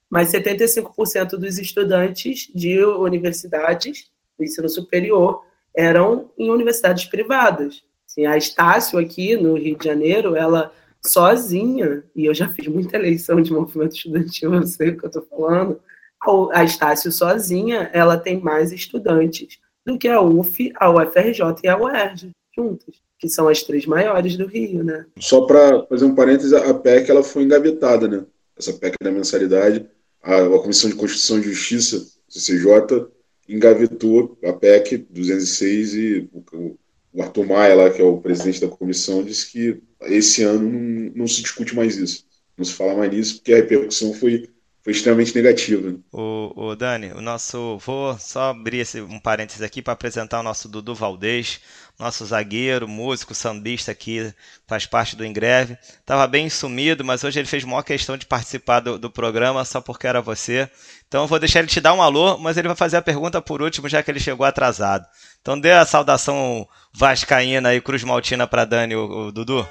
[0.09, 5.43] mas 75% dos estudantes de universidades do ensino superior
[5.75, 7.83] eram em universidades privadas.
[8.07, 10.73] Assim, a Estácio aqui no Rio de Janeiro, ela
[11.05, 15.07] sozinha, e eu já fiz muita eleição de movimento estudantil, eu sei o que eu
[15.07, 15.79] estou falando,
[16.51, 21.77] a Estácio sozinha, ela tem mais estudantes do que a UF, a UFRJ e a
[21.77, 25.05] UERJ juntas, que são as três maiores do Rio, né?
[25.17, 28.25] Só para fazer um parênteses, a PEC ela foi engavetada, né?
[28.57, 29.87] Essa PEC da mensalidade,
[30.21, 33.07] a, a Comissão de Constituição e Justiça, CCJ,
[33.47, 36.77] engavetou a PEC 206 e o,
[37.13, 41.11] o Arthur Maia, lá, que é o presidente da comissão, disse que esse ano não,
[41.15, 42.25] não se discute mais isso.
[42.57, 44.49] Não se fala mais nisso, porque a repercussão foi
[44.81, 45.95] foi extremamente negativa.
[46.11, 47.77] O, o Dani, o nosso.
[47.79, 51.59] Vou só abrir esse, um parênteses aqui para apresentar o nosso Dudu Valdez,
[51.99, 54.33] nosso zagueiro, músico, sambista aqui,
[54.65, 55.77] faz parte do Ingreve.
[55.99, 59.81] Estava bem sumido, mas hoje ele fez maior questão de participar do, do programa só
[59.81, 60.69] porque era você.
[61.07, 63.41] Então eu vou deixar ele te dar um alô, mas ele vai fazer a pergunta
[63.41, 65.05] por último, já que ele chegou atrasado.
[65.41, 69.67] Então dê a saudação vascaína e Cruz Maltina para Dani, o, o Dudu.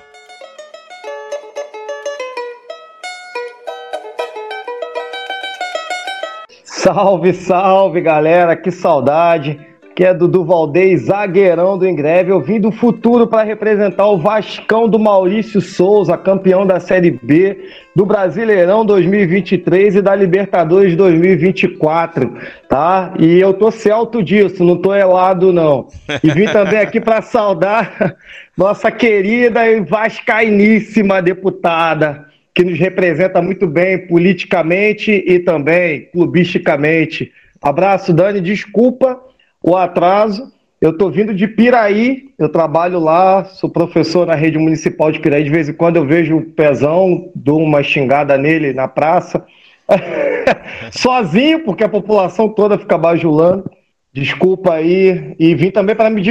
[6.79, 8.55] Salve, salve, galera!
[8.55, 9.59] Que saudade!
[9.91, 12.31] Aqui é Dudu Valdez, zagueirão do Ingreve.
[12.31, 17.65] Eu vim do futuro para representar o Vascão do Maurício Souza, campeão da Série B,
[17.97, 22.33] do Brasileirão 2023 e da Libertadores 2024,
[22.69, 23.13] tá?
[23.19, 25.89] E eu tô certo disso, não tô helado não.
[26.23, 28.15] E vim também aqui para saudar
[28.57, 32.28] nossa querida e vascainíssima deputada,
[32.59, 37.31] que nos representa muito bem politicamente e também clubisticamente.
[37.63, 39.21] Abraço, Dani, desculpa
[39.63, 40.53] o atraso.
[40.81, 45.45] Eu estou vindo de Piraí, eu trabalho lá, sou professor na rede municipal de Piraí.
[45.45, 49.47] De vez em quando eu vejo o pezão, dou uma xingada nele na praça.
[50.91, 53.71] Sozinho, porque a população toda fica bajulando.
[54.19, 55.35] Desculpa aí.
[55.39, 56.23] E vim também para me,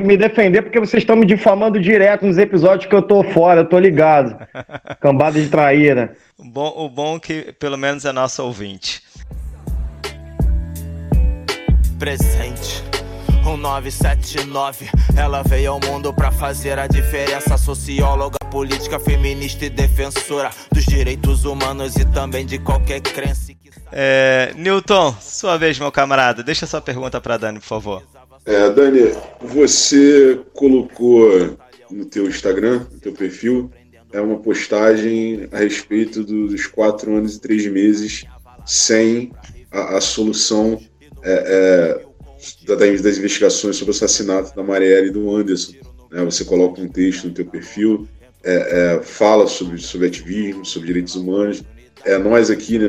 [0.00, 3.68] me, defender, porque vocês estão me difamando direto nos episódios que eu tô fora, eu
[3.68, 4.36] tô ligado.
[5.00, 6.16] Cambada de traíra.
[6.36, 9.00] O bom, o bom que pelo menos é nosso ouvinte.
[11.98, 12.95] Presente.
[13.46, 17.56] 1979, ela veio ao mundo para fazer a diferença.
[17.56, 23.52] Socióloga, política, feminista e defensora dos direitos humanos e também de qualquer crença.
[23.92, 26.42] É, Newton, sua vez, meu camarada.
[26.42, 28.02] Deixa sua pergunta para Dani, por favor.
[28.44, 31.56] É, Dani, você colocou
[31.88, 33.70] no teu Instagram, no teu perfil,
[34.12, 38.24] é uma postagem a respeito dos quatro anos e três meses
[38.64, 39.30] sem
[39.70, 40.80] a, a solução
[41.22, 42.06] é, é,
[42.64, 45.72] das investigações sobre o assassinato da Marielle e do Anderson.
[46.10, 46.24] Né?
[46.24, 48.08] Você coloca um texto no teu perfil,
[48.44, 51.62] é, é fala sobre, sobre ativismo, sobre direitos humanos.
[52.04, 52.88] É, nós aqui, né,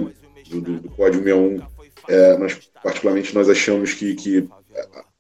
[0.50, 1.62] do, do, do Código 61,
[2.08, 4.48] é, nós, particularmente, nós achamos que, que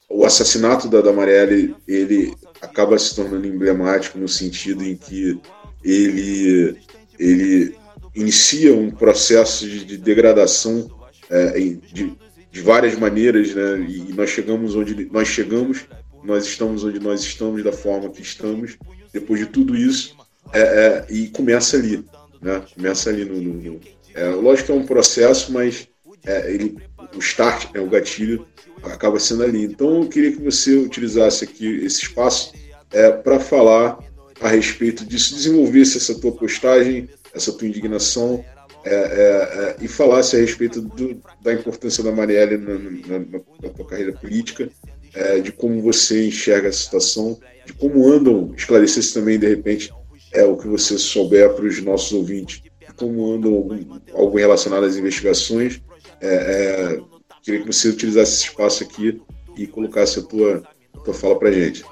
[0.09, 5.39] o assassinato da, da Marielle, ele acaba se tornando emblemático no sentido em que
[5.83, 6.77] ele,
[7.19, 7.75] ele
[8.15, 10.89] inicia um processo de, de degradação
[11.29, 11.59] é,
[11.91, 12.17] de,
[12.51, 13.79] de várias maneiras, né?
[13.87, 15.85] E nós chegamos onde nós chegamos,
[16.23, 18.77] nós estamos onde nós estamos da forma que estamos.
[19.13, 20.15] Depois de tudo isso,
[20.53, 22.03] é, é, e começa ali,
[22.41, 22.63] né?
[22.73, 23.79] Começa ali no, no, no
[24.13, 25.87] é, lógico que é um processo, mas
[26.25, 26.77] é, ele,
[27.15, 28.47] o start, né, o gatilho,
[28.83, 29.63] acaba sendo ali.
[29.63, 32.53] Então eu queria que você utilizasse aqui esse espaço
[32.91, 33.99] é, para falar
[34.41, 38.43] a respeito disso, desenvolvesse essa tua postagem, essa tua indignação
[38.83, 43.69] é, é, é, e falasse a respeito do, da importância da Marielle na, na, na
[43.69, 44.69] tua carreira política,
[45.13, 49.91] é, de como você enxerga a situação, de como andam, esclarecesse também, de repente,
[50.33, 52.61] é, o que você souber para os nossos ouvintes,
[52.95, 55.81] como andam algum, algo relacionado às investigações.
[56.21, 56.99] É,
[57.43, 59.21] queria que você utilizasse esse espaço aqui
[59.57, 60.63] e colocasse a tua,
[60.95, 61.83] a tua fala para gente.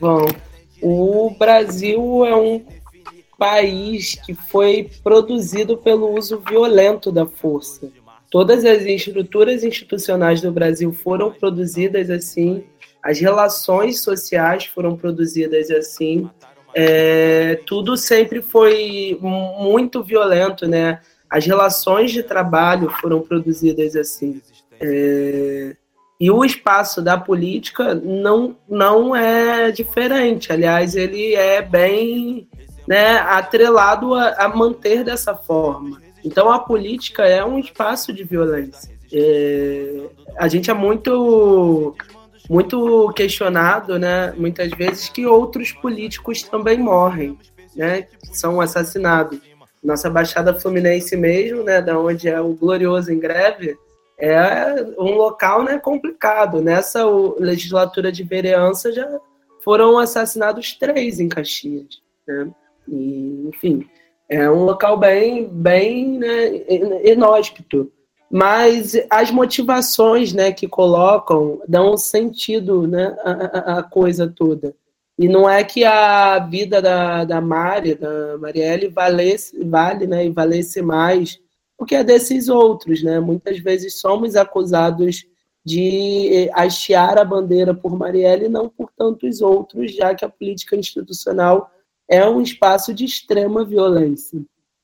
[0.00, 0.26] Bom,
[0.82, 2.64] o Brasil é um
[3.38, 7.90] país que foi produzido pelo uso violento da força.
[8.30, 12.64] Todas as estruturas institucionais do Brasil foram produzidas assim,
[13.02, 16.28] as relações sociais foram produzidas assim,
[16.74, 21.00] é, tudo sempre foi muito violento, né?
[21.30, 24.42] As relações de trabalho foram produzidas assim.
[24.80, 25.76] É,
[26.18, 30.52] e o espaço da política não, não é diferente.
[30.52, 32.48] Aliás, ele é bem
[32.86, 36.00] né, atrelado a, a manter dessa forma.
[36.24, 38.94] Então a política é um espaço de violência.
[39.12, 41.94] É, a gente é muito
[42.48, 47.36] muito questionado, né, muitas vezes que outros políticos também morrem,
[47.74, 49.40] né, são assassinados.
[49.82, 53.76] Nossa Baixada Fluminense mesmo, né, da onde é o glorioso em greve,
[54.18, 56.60] é um local, né, complicado.
[56.60, 57.04] Nessa
[57.38, 59.08] legislatura de vereança já
[59.62, 62.48] foram assassinados três em Caxias, né?
[62.88, 63.86] E, enfim,
[64.28, 66.62] é um local bem, bem né,
[67.04, 67.90] inóspito.
[68.30, 74.74] Mas as motivações né, que colocam dão sentido né, à, à coisa toda.
[75.18, 80.30] E não é que a vida da, da Mari, da Marielle, valesse, vale né, e
[80.30, 81.40] valesse mais
[81.76, 83.02] porque é desses outros.
[83.02, 83.20] Né?
[83.20, 85.26] Muitas vezes somos acusados
[85.64, 90.76] de hastear a bandeira por Marielle e não por tantos outros, já que a política
[90.76, 91.70] institucional
[92.08, 94.40] é um espaço de extrema violência.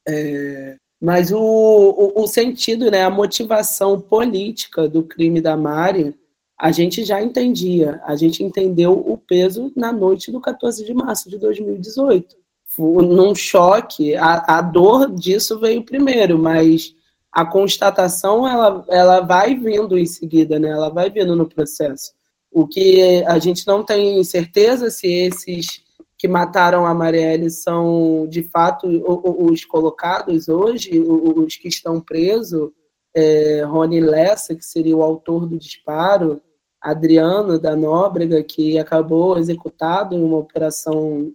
[0.07, 6.15] É, mas o, o, o, sentido, né, a motivação política do crime da Mari,
[6.59, 8.01] a gente já entendia.
[8.05, 12.37] A gente entendeu o peso na noite do 14 de março de 2018.
[12.79, 16.95] Num choque, a, a dor disso veio primeiro, mas
[17.33, 20.71] a constatação ela, ela vai vindo em seguida, né?
[20.71, 22.13] ela vai vindo no processo.
[22.51, 25.82] O que a gente não tem certeza se esses
[26.23, 32.71] que mataram a Marielle são, de fato, os colocados hoje, os que estão presos,
[33.13, 36.41] é, Rony Lessa, que seria o autor do disparo,
[36.81, 41.33] Adriano da Nóbrega, que acabou executado em uma operação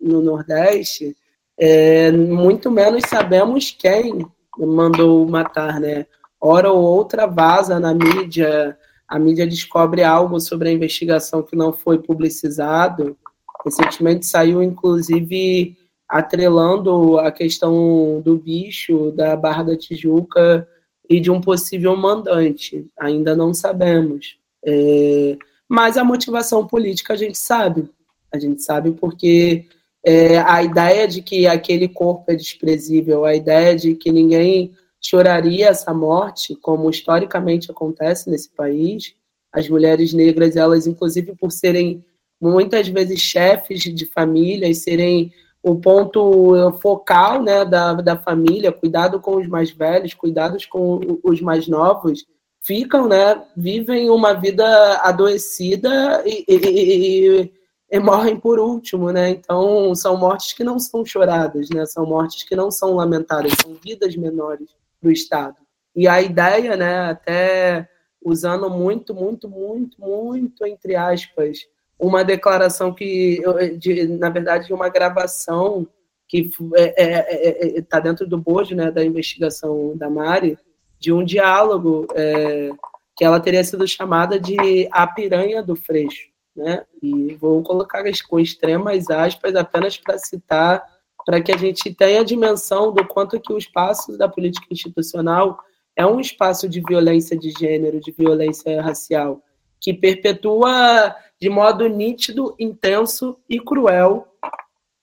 [0.00, 1.16] no Nordeste,
[1.56, 4.26] é, muito menos sabemos quem
[4.58, 6.06] mandou matar, né?
[6.40, 11.72] Hora ou outra vaza na mídia, a mídia descobre algo sobre a investigação que não
[11.72, 13.16] foi publicizado.
[13.64, 15.76] Recentemente saiu, inclusive,
[16.08, 20.66] atrelando a questão do bicho da Barra da Tijuca
[21.08, 22.86] e de um possível mandante.
[22.98, 24.38] Ainda não sabemos.
[24.64, 25.36] É,
[25.68, 27.90] mas a motivação política a gente sabe.
[28.32, 29.66] A gente sabe porque
[30.04, 35.68] é, a ideia de que aquele corpo é desprezível, a ideia de que ninguém choraria
[35.68, 39.14] essa morte, como historicamente acontece nesse país,
[39.52, 42.04] as mulheres negras, elas, inclusive por serem
[42.40, 45.32] muitas vezes chefes de família e serem
[45.62, 51.40] o ponto focal né, da, da família, cuidado com os mais velhos, cuidados com os
[51.40, 52.24] mais novos,
[52.62, 57.52] ficam, né, vivem uma vida adoecida e, e, e,
[57.90, 59.30] e, morrem por último, né?
[59.30, 61.86] Então são mortes que não são choradas, né?
[61.86, 64.68] São mortes que não são lamentadas, são vidas menores
[65.02, 65.56] do Estado.
[65.96, 67.88] E a ideia, né, até
[68.22, 71.58] usando muito, muito, muito, muito entre aspas,
[71.98, 73.42] uma declaração que,
[73.78, 75.86] de, na verdade, uma gravação
[76.28, 80.58] que está é, é, é, é, dentro do bojo né, da investigação da Mari,
[81.00, 82.70] de um diálogo é,
[83.16, 86.28] que ela teria sido chamada de a piranha do Freixo.
[86.54, 86.84] Né?
[87.02, 90.84] E vou colocar com extremas aspas apenas para citar,
[91.24, 95.58] para que a gente tenha a dimensão do quanto que o espaço da política institucional
[95.96, 99.42] é um espaço de violência de gênero, de violência racial,
[99.80, 104.26] que perpetua de modo nítido, intenso e cruel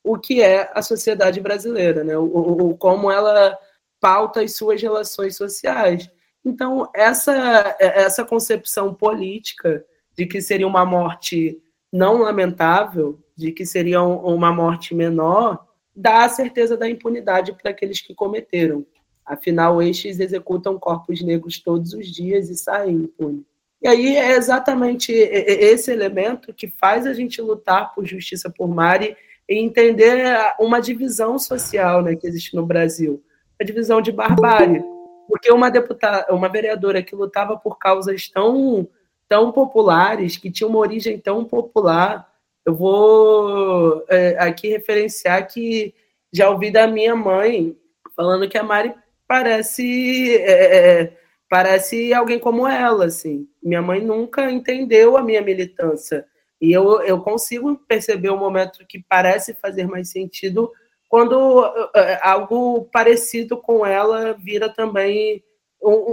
[0.04, 2.16] o que é a sociedade brasileira, né?
[2.16, 3.58] o, o como ela
[4.00, 6.10] pauta as suas relações sociais.
[6.46, 9.84] Então, essa, essa concepção política
[10.16, 11.60] de que seria uma morte
[11.92, 15.66] não lamentável, de que seria uma morte menor,
[15.96, 18.86] dá a certeza da impunidade para aqueles que cometeram.
[19.26, 23.55] Afinal, estes executam corpos negros todos os dias e saem impunes.
[23.86, 29.16] E aí é exatamente esse elemento que faz a gente lutar por justiça por Mari
[29.48, 30.26] e entender
[30.60, 33.24] uma divisão social né, que existe no Brasil
[33.62, 34.84] a divisão de barbárie.
[35.28, 38.88] Porque uma deputada, uma vereadora que lutava por causas tão,
[39.30, 42.28] tão populares, que tinha uma origem tão popular,
[42.66, 45.94] eu vou é, aqui referenciar que
[46.34, 47.78] já ouvi da minha mãe
[48.16, 48.96] falando que a Mari
[49.28, 51.18] parece é, é
[51.50, 53.48] parece alguém como ela, assim.
[53.66, 56.26] Minha mãe nunca entendeu a minha militância.
[56.62, 60.72] E eu, eu consigo perceber o um momento que parece fazer mais sentido
[61.10, 61.90] quando uh,
[62.22, 65.44] algo parecido com ela vira também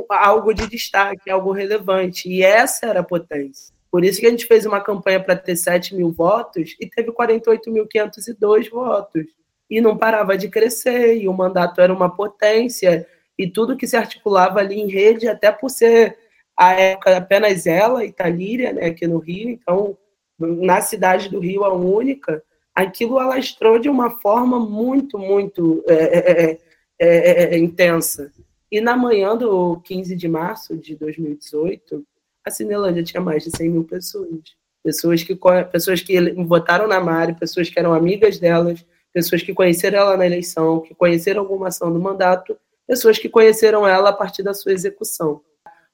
[0.09, 2.29] algo de destaque, algo relevante.
[2.29, 3.75] E essa era a potência.
[3.91, 7.13] Por isso que a gente fez uma campanha para ter 7 mil votos e teve
[7.13, 9.25] 48.502 votos.
[9.69, 13.07] E não parava de crescer, e o mandato era uma potência
[13.39, 16.17] e tudo que se articulava ali em rede, até por ser
[16.57, 19.97] a época apenas ela e Talíria, né, aqui no Rio, então
[20.39, 22.43] na cidade do Rio a única,
[22.75, 26.59] aquilo alastrou de uma forma muito, muito é é, é,
[26.99, 28.33] é, é, intensa.
[28.71, 32.05] E na manhã do 15 de março de 2018,
[32.45, 34.41] a Cinelândia tinha mais de 100 mil pessoas.
[34.83, 35.39] Pessoas que,
[35.71, 40.27] pessoas que votaram na Mari, pessoas que eram amigas delas, pessoas que conheceram ela na
[40.27, 44.73] eleição, que conheceram alguma ação do mandato pessoas que conheceram ela a partir da sua
[44.73, 45.41] execução.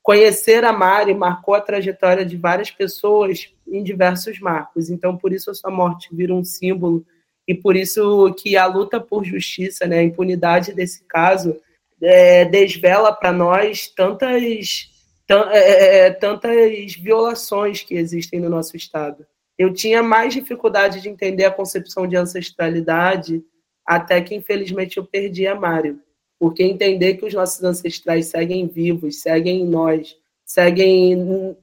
[0.09, 4.89] Conhecer a Mari marcou a trajetória de várias pessoas em diversos marcos.
[4.89, 7.05] Então, por isso a sua morte vira um símbolo
[7.47, 11.61] e por isso que a luta por justiça, né, a impunidade desse caso,
[12.01, 14.89] é, desvela para nós tantas,
[15.29, 19.27] é, é, é, tantas violações que existem no nosso Estado.
[19.59, 23.45] Eu tinha mais dificuldade de entender a concepção de ancestralidade
[23.85, 26.01] até que, infelizmente, eu perdi a Mário
[26.39, 31.57] porque entender que os nossos ancestrais seguem vivos, seguem em nós, seguem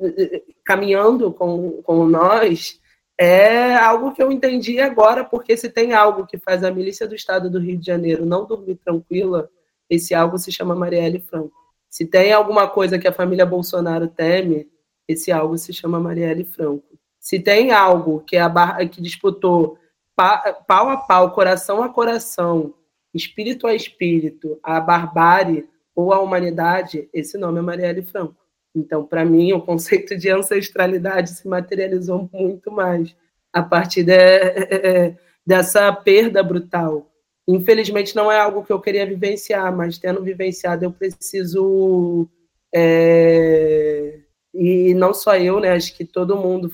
[0.64, 2.80] caminhando com, com nós,
[3.18, 7.16] é algo que eu entendi agora, porque se tem algo que faz a milícia do
[7.16, 9.50] Estado do Rio de Janeiro não dormir tranquila,
[9.90, 11.54] esse algo se chama Marielle Franco.
[11.90, 14.68] Se tem alguma coisa que a família Bolsonaro teme,
[15.08, 17.00] esse algo se chama Marielle Franco.
[17.20, 19.78] Se tem algo que, a que disputou
[20.16, 22.74] pau a pau, coração a coração,
[23.16, 28.36] espírito a espírito, a barbárie ou a humanidade, esse nome é Marielle Franco.
[28.76, 33.16] Então, para mim, o conceito de ancestralidade se materializou muito mais
[33.53, 37.09] a partir de, é, dessa perda brutal.
[37.47, 42.28] Infelizmente, não é algo que eu queria vivenciar, mas tendo vivenciado, eu preciso
[42.74, 44.20] é,
[44.53, 45.72] e não só eu, né?
[45.72, 46.70] Acho que todo mundo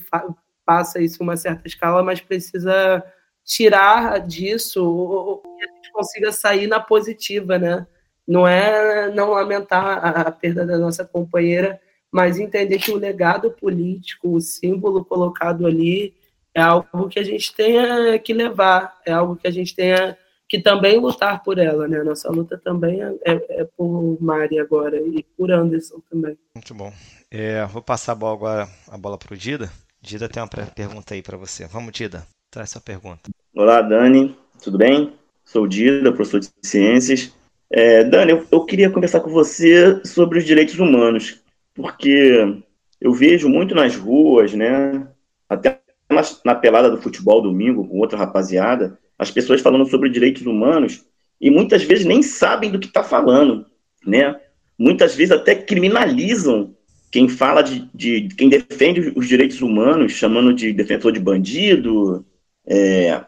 [0.64, 3.04] passa isso em uma certa escala, mas precisa
[3.44, 7.86] tirar disso que a gente consiga sair na positiva, né?
[8.26, 11.80] Não é não lamentar a, a perda da nossa companheira,
[12.10, 16.14] mas entender que o legado político, o símbolo colocado ali,
[16.54, 20.16] é algo que a gente tenha que levar, é algo que a gente tenha
[20.48, 22.02] que também lutar por ela, né?
[22.02, 26.36] Nossa luta também é, é, é por Mari agora e por Anderson também.
[26.54, 26.92] Muito bom.
[27.30, 29.72] É, vou passar a bola agora a bola para o Dida.
[30.02, 31.66] Dida tem uma pergunta aí para você.
[31.66, 33.30] Vamos, Dida, traz sua pergunta.
[33.54, 35.14] Olá, Dani, tudo bem?
[35.42, 37.32] Sou o Dida, professor de ciências.
[37.70, 41.40] É, Dani, eu, eu queria conversar com você sobre os direitos humanos,
[41.74, 42.62] porque
[43.00, 45.08] eu vejo muito nas ruas, né?
[45.48, 45.80] Até
[46.10, 51.06] na, na pelada do futebol domingo com outra rapaziada, as pessoas falando sobre direitos humanos
[51.40, 53.64] e muitas vezes nem sabem do que está falando,
[54.06, 54.38] né?
[54.78, 56.74] Muitas vezes até criminalizam
[57.10, 62.26] quem fala de, de, quem defende os direitos humanos, chamando de defensor de bandido,
[62.66, 63.24] é,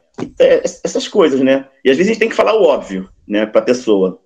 [0.83, 1.69] essas coisas, né?
[1.85, 4.21] E às vezes a gente tem que falar o óbvio, né, para a pessoa.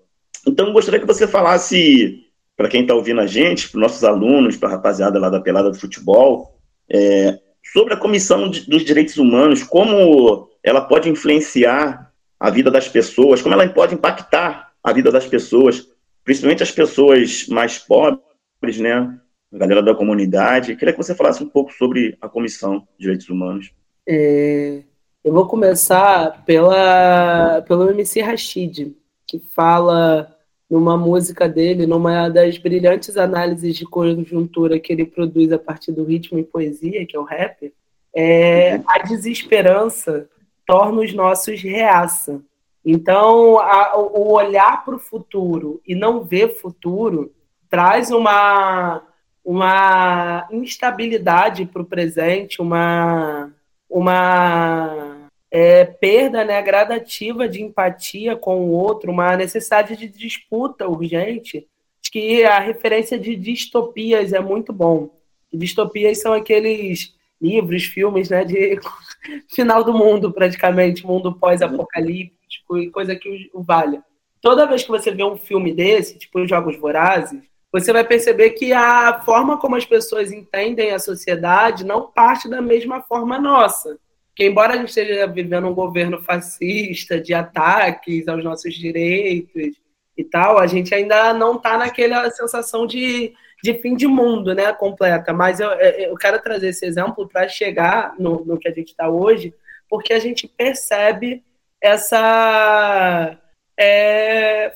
[0.47, 2.25] Então, gostaria que você falasse
[2.57, 5.71] para quem está ouvindo a gente, para nossos alunos, para a rapaziada lá da pelada
[5.71, 6.59] do futebol,
[6.91, 7.39] é,
[7.73, 13.43] sobre a Comissão de, dos Direitos Humanos, como ela pode influenciar a vida das pessoas,
[13.43, 15.87] como ela pode impactar a vida das pessoas,
[16.25, 19.19] principalmente as pessoas mais pobres, né?
[19.53, 20.77] A galera da comunidade.
[20.77, 23.71] Queria que você falasse um pouco sobre a Comissão de Direitos Humanos.
[24.07, 24.83] É,
[25.29, 30.35] eu vou começar pela, pelo MC Rashid, que fala
[30.70, 36.03] numa música dele, numa das brilhantes análises de conjuntura que ele produz a partir do
[36.03, 37.70] ritmo e poesia, que é o rap,
[38.16, 40.31] é, a desesperança
[40.66, 42.41] torna os nossos reaça.
[42.83, 47.35] Então, a, o olhar para o futuro e não ver futuro
[47.68, 49.03] traz uma,
[49.45, 53.53] uma instabilidade para o presente, uma,
[53.91, 55.18] uma
[55.51, 61.67] é, perda né, gradativa de empatia com o outro, uma necessidade de disputa urgente,
[62.11, 65.11] que a referência de distopias é muito bom.
[65.53, 68.79] Distopias são aqueles livros, filmes né, de
[69.55, 74.03] final do mundo, praticamente, mundo pós-apocalíptico e coisa que o valha.
[74.41, 77.41] Toda vez que você vê um filme desse, tipo Jogos Vorazes,
[77.73, 82.63] você vai perceber que a forma como as pessoas entendem a sociedade não parte da
[82.63, 83.99] mesma forma nossa
[84.39, 89.76] que embora a gente esteja vivendo um governo fascista, de ataques aos nossos direitos
[90.16, 94.72] e tal, a gente ainda não está naquela sensação de, de fim de mundo, né,
[94.72, 95.32] completa.
[95.32, 99.09] Mas eu, eu quero trazer esse exemplo para chegar no, no que a gente está
[99.11, 99.53] hoje,
[99.89, 101.43] porque a gente percebe
[101.80, 103.36] essa
[103.76, 104.72] é,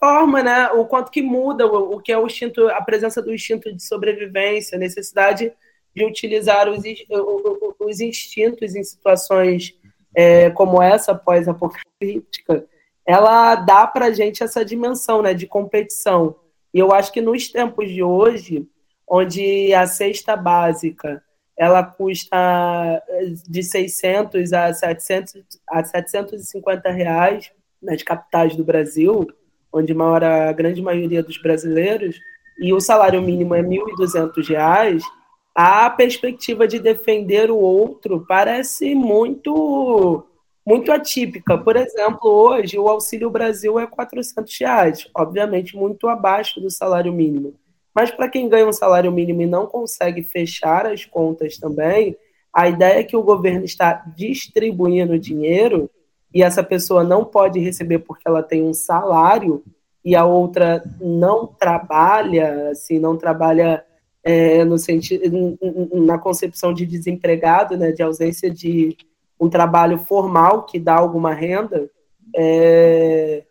[0.00, 3.32] forma, né, o quanto que muda o, o que é o instinto, a presença do
[3.32, 5.52] instinto de sobrevivência, necessidade
[5.96, 6.82] de utilizar os,
[7.80, 9.74] os instintos em situações
[10.14, 12.66] é, como essa pós-apocalíptica,
[13.06, 16.36] ela dá para a gente essa dimensão né, de competição.
[16.74, 18.68] E eu acho que nos tempos de hoje,
[19.08, 21.22] onde a cesta básica
[21.56, 22.36] ela custa
[23.08, 27.50] é, de 600 a, 700, a 750 reais
[27.82, 29.26] nas capitais do Brasil,
[29.72, 32.18] onde mora a grande maioria dos brasileiros,
[32.58, 35.00] e o salário mínimo é R$ 1.200,
[35.56, 40.22] a perspectiva de defender o outro parece muito
[40.66, 41.56] muito atípica.
[41.56, 47.54] Por exemplo, hoje o Auxílio Brasil é 400 reais, obviamente muito abaixo do salário mínimo.
[47.94, 52.14] Mas para quem ganha um salário mínimo e não consegue fechar as contas também,
[52.52, 55.88] a ideia é que o governo está distribuindo dinheiro
[56.34, 59.62] e essa pessoa não pode receber porque ela tem um salário
[60.04, 63.82] e a outra não trabalha, assim, não trabalha
[64.26, 65.56] é, no sentido,
[65.94, 68.96] na concepção de desempregado, né, de ausência de
[69.38, 71.88] um trabalho formal que dá alguma renda,
[72.34, 73.44] é,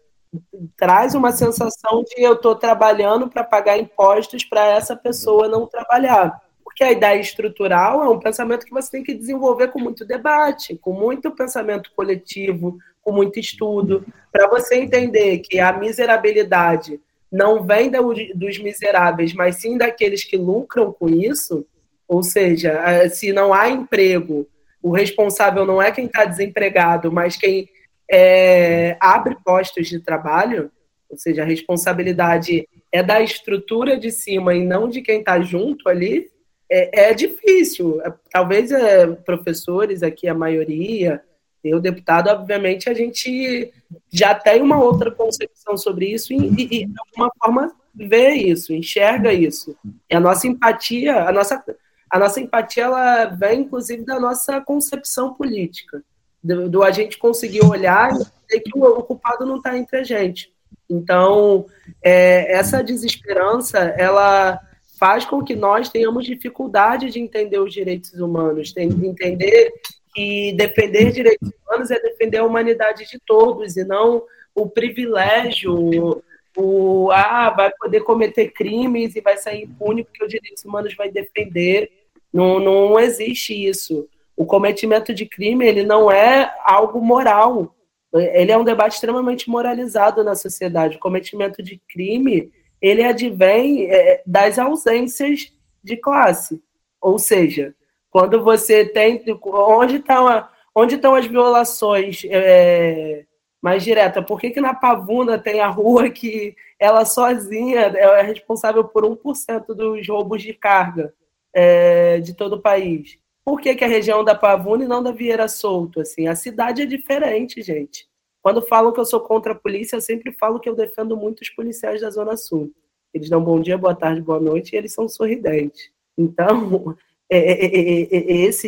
[0.75, 6.41] traz uma sensação de eu estou trabalhando para pagar impostos para essa pessoa não trabalhar.
[6.61, 10.77] Porque a ideia estrutural é um pensamento que você tem que desenvolver com muito debate,
[10.77, 16.99] com muito pensamento coletivo, com muito estudo, para você entender que a miserabilidade
[17.35, 17.91] não vem
[18.33, 21.65] dos miseráveis, mas sim daqueles que lucram com isso,
[22.07, 24.47] ou seja, se não há emprego,
[24.81, 27.67] o responsável não é quem está desempregado, mas quem
[28.09, 30.71] é, abre postos de trabalho,
[31.09, 35.89] ou seja, a responsabilidade é da estrutura de cima e não de quem está junto
[35.89, 36.29] ali,
[36.71, 38.01] é, é difícil.
[38.01, 41.21] É, talvez é, professores aqui, a maioria,
[41.65, 43.73] eu, deputado, obviamente, a gente
[44.11, 49.33] já tem uma outra concepção sobre isso e, e, de alguma forma, vê isso, enxerga
[49.33, 49.75] isso.
[50.09, 51.63] E a nossa empatia, a nossa,
[52.09, 56.03] a nossa empatia, ela vem, inclusive, da nossa concepção política.
[56.43, 59.97] Do, do a gente conseguir olhar e ver que o, o culpado não está entre
[59.97, 60.53] a gente.
[60.87, 61.65] Então,
[62.03, 64.59] é, essa desesperança, ela
[64.99, 69.73] faz com que nós tenhamos dificuldade de entender os direitos humanos, de entender
[70.15, 74.23] que defender direitos humanos é defender a humanidade de todos e não
[74.55, 76.23] o privilégio,
[76.55, 81.11] o ah, vai poder cometer crimes e vai sair impune porque os direitos humanos vai
[81.11, 81.91] defender.
[82.31, 84.07] Não, não existe isso.
[84.37, 87.75] O cometimento de crime ele não é algo moral.
[88.13, 90.95] Ele é um debate extremamente moralizado na sociedade.
[90.95, 92.49] O cometimento de crime
[92.81, 95.51] ele advém é, das ausências
[95.83, 96.61] de classe.
[97.01, 97.75] Ou seja,
[98.15, 99.21] quando você tem.
[99.43, 103.25] Onde, tá, onde estão as violações é,
[103.61, 104.23] mais diretas?
[104.25, 109.65] Por que, que na Pavuna tem a rua que ela sozinha é responsável por 1%
[109.73, 111.13] dos roubos de carga
[111.53, 113.19] é, de todo o país?
[113.43, 115.99] Por que, que a região da Pavuna e não da Vieira Solto?
[115.99, 118.07] Assim, a cidade é diferente, gente.
[118.41, 121.41] Quando falam que eu sou contra a polícia, eu sempre falo que eu defendo muito
[121.41, 122.71] os policiais da Zona Sul.
[123.13, 125.91] Eles dão bom dia, boa tarde, boa noite e eles são sorridentes.
[126.17, 126.95] Então,
[127.29, 128.67] esse,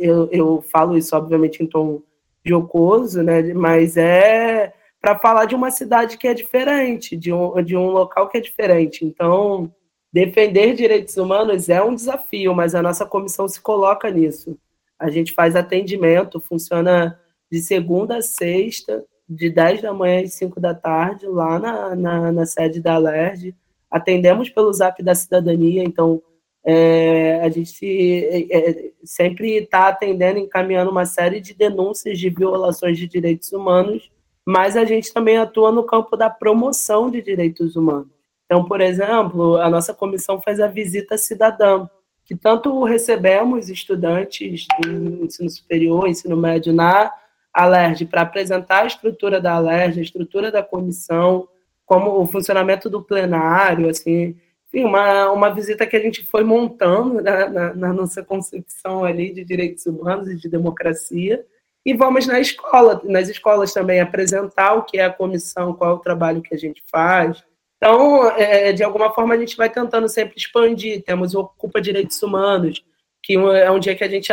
[0.00, 2.02] eu, eu falo isso, obviamente, em tom
[2.44, 3.54] jocoso, né?
[3.54, 8.28] mas é para falar de uma cidade que é diferente, de um, de um local
[8.28, 9.04] que é diferente.
[9.04, 9.70] Então,
[10.12, 14.58] defender direitos humanos é um desafio, mas a nossa comissão se coloca nisso.
[14.98, 20.58] A gente faz atendimento, funciona de segunda a sexta, de 10 da manhã às 5
[20.58, 23.54] da tarde, lá na, na, na sede da Alerj.
[23.90, 26.22] Atendemos pelo Zap da Cidadania, então
[26.66, 27.84] é, a gente
[28.26, 34.10] é, é sempre está atendendo, encaminhando uma série de denúncias de violações de direitos humanos,
[34.46, 38.08] mas a gente também atua no campo da promoção de direitos humanos.
[38.46, 41.88] Então, por exemplo, a nossa comissão faz a visita cidadã,
[42.24, 47.12] que tanto recebemos estudantes do ensino superior, ensino médio na
[47.52, 51.46] Alerj para apresentar a estrutura da Alerj, a estrutura da comissão,
[51.84, 54.36] como o funcionamento do plenário, assim,
[54.74, 59.32] enfim, uma, uma visita que a gente foi montando na, na, na nossa concepção ali
[59.32, 61.44] de direitos humanos e de democracia,
[61.86, 65.94] e vamos na escola, nas escolas também apresentar o que é a comissão, qual é
[65.94, 67.44] o trabalho que a gente faz.
[67.76, 71.02] Então, é, de alguma forma, a gente vai tentando sempre expandir.
[71.04, 72.82] Temos o Ocupa Direitos Humanos,
[73.22, 74.32] que é um dia que a gente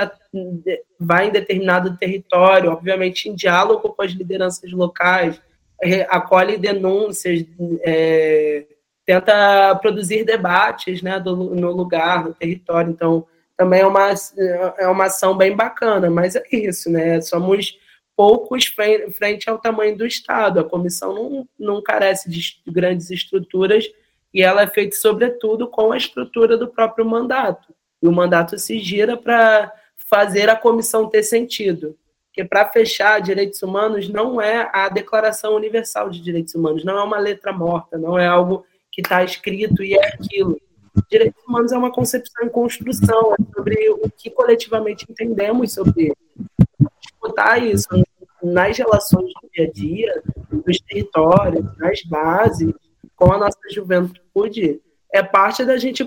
[0.98, 5.42] vai em determinado território, obviamente em diálogo com as lideranças locais,
[6.08, 7.46] acolhe denúncias,
[7.84, 8.66] é,
[9.20, 12.92] tenta produzir debates né, do, no lugar, no território.
[12.92, 13.26] Então,
[13.58, 14.14] também é uma,
[14.78, 17.20] é uma ação bem bacana, mas é isso, né?
[17.22, 17.78] Somos
[18.16, 18.66] poucos
[19.18, 20.60] frente ao tamanho do Estado.
[20.60, 23.86] A comissão não, não carece de grandes estruturas
[24.34, 27.74] e ela é feita, sobretudo, com a estrutura do próprio mandato.
[28.02, 31.98] E o mandato se gira para fazer a comissão ter sentido.
[32.28, 37.04] Porque para fechar direitos humanos não é a Declaração Universal de Direitos Humanos, não é
[37.04, 38.66] uma letra morta, não é algo
[39.02, 40.60] que está escrito e é aquilo.
[41.10, 46.14] Direitos humanos é uma concepção em construção, é sobre o que coletivamente entendemos sobre.
[47.02, 47.88] Disputar isso
[48.44, 50.24] nas relações do dia a dia,
[50.66, 52.74] nos territórios, nas bases,
[53.16, 54.82] com a nossa juventude,
[55.14, 56.06] é parte da gente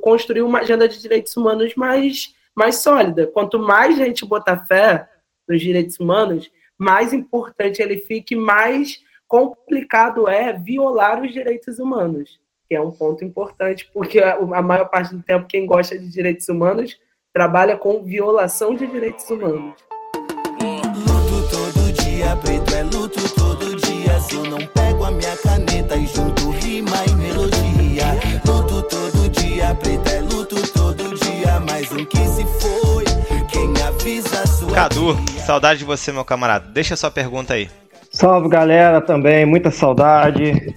[0.00, 3.26] construir uma agenda de direitos humanos mais, mais sólida.
[3.26, 5.08] Quanto mais gente botar fé
[5.46, 12.74] nos direitos humanos, mais importante ele fique, mais complicado é violar os direitos humanos, que
[12.74, 16.98] é um ponto importante, porque a, maior parte do tempo quem gosta de direitos humanos
[17.32, 19.74] trabalha com violação de direitos humanos.
[20.60, 24.18] Luto todo dia, preto é luto todo dia.
[24.20, 28.06] Se eu não pego a minha caneta e junto rima e melodia.
[28.46, 31.60] Luto todo dia, preto é luto todo dia.
[31.60, 33.04] Mais um que se foi,
[33.50, 34.72] quem avisa sua.
[34.72, 35.14] Cadu,
[35.44, 36.68] saudade de você, meu camarada.
[36.70, 37.70] Deixa sua pergunta aí.
[38.18, 40.74] Salve galera também, muita saudade.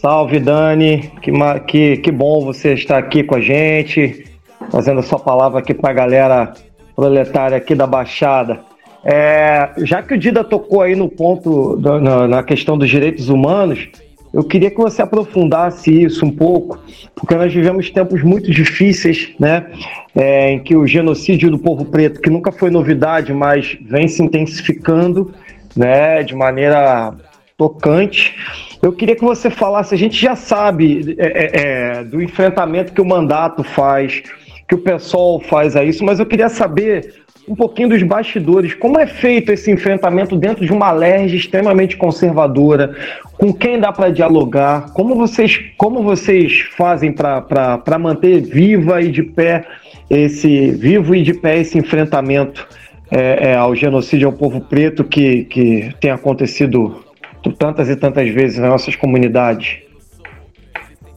[0.00, 1.30] Salve Dani, que,
[1.68, 4.24] que, que bom você estar aqui com a gente,
[4.72, 6.52] fazendo a sua palavra aqui para a galera
[6.96, 8.58] proletária aqui da Baixada.
[9.04, 13.88] É, já que o Dida tocou aí no ponto, na, na questão dos direitos humanos,
[14.34, 16.76] eu queria que você aprofundasse isso um pouco,
[17.14, 19.64] porque nós vivemos tempos muito difíceis, né?
[20.12, 24.20] É, em que o genocídio do povo preto, que nunca foi novidade, mas vem se
[24.20, 25.32] intensificando,
[25.76, 26.22] né?
[26.22, 27.14] De maneira
[27.56, 28.36] tocante.
[28.82, 33.00] Eu queria que você falasse, a gente já sabe é, é, é do enfrentamento que
[33.00, 34.22] o mandato faz
[34.70, 38.72] que o pessoal faz a isso, mas eu queria saber um pouquinho dos bastidores.
[38.74, 42.94] Como é feito esse enfrentamento dentro de uma LERJ extremamente conservadora?
[43.36, 44.92] Com quem dá para dialogar?
[44.92, 49.66] Como vocês, como vocês fazem para manter viva e de pé
[50.08, 52.68] esse vivo e de pé esse enfrentamento
[53.10, 57.04] é, é, ao genocídio ao povo preto que, que tem acontecido
[57.58, 59.78] tantas e tantas vezes nas nossas comunidades?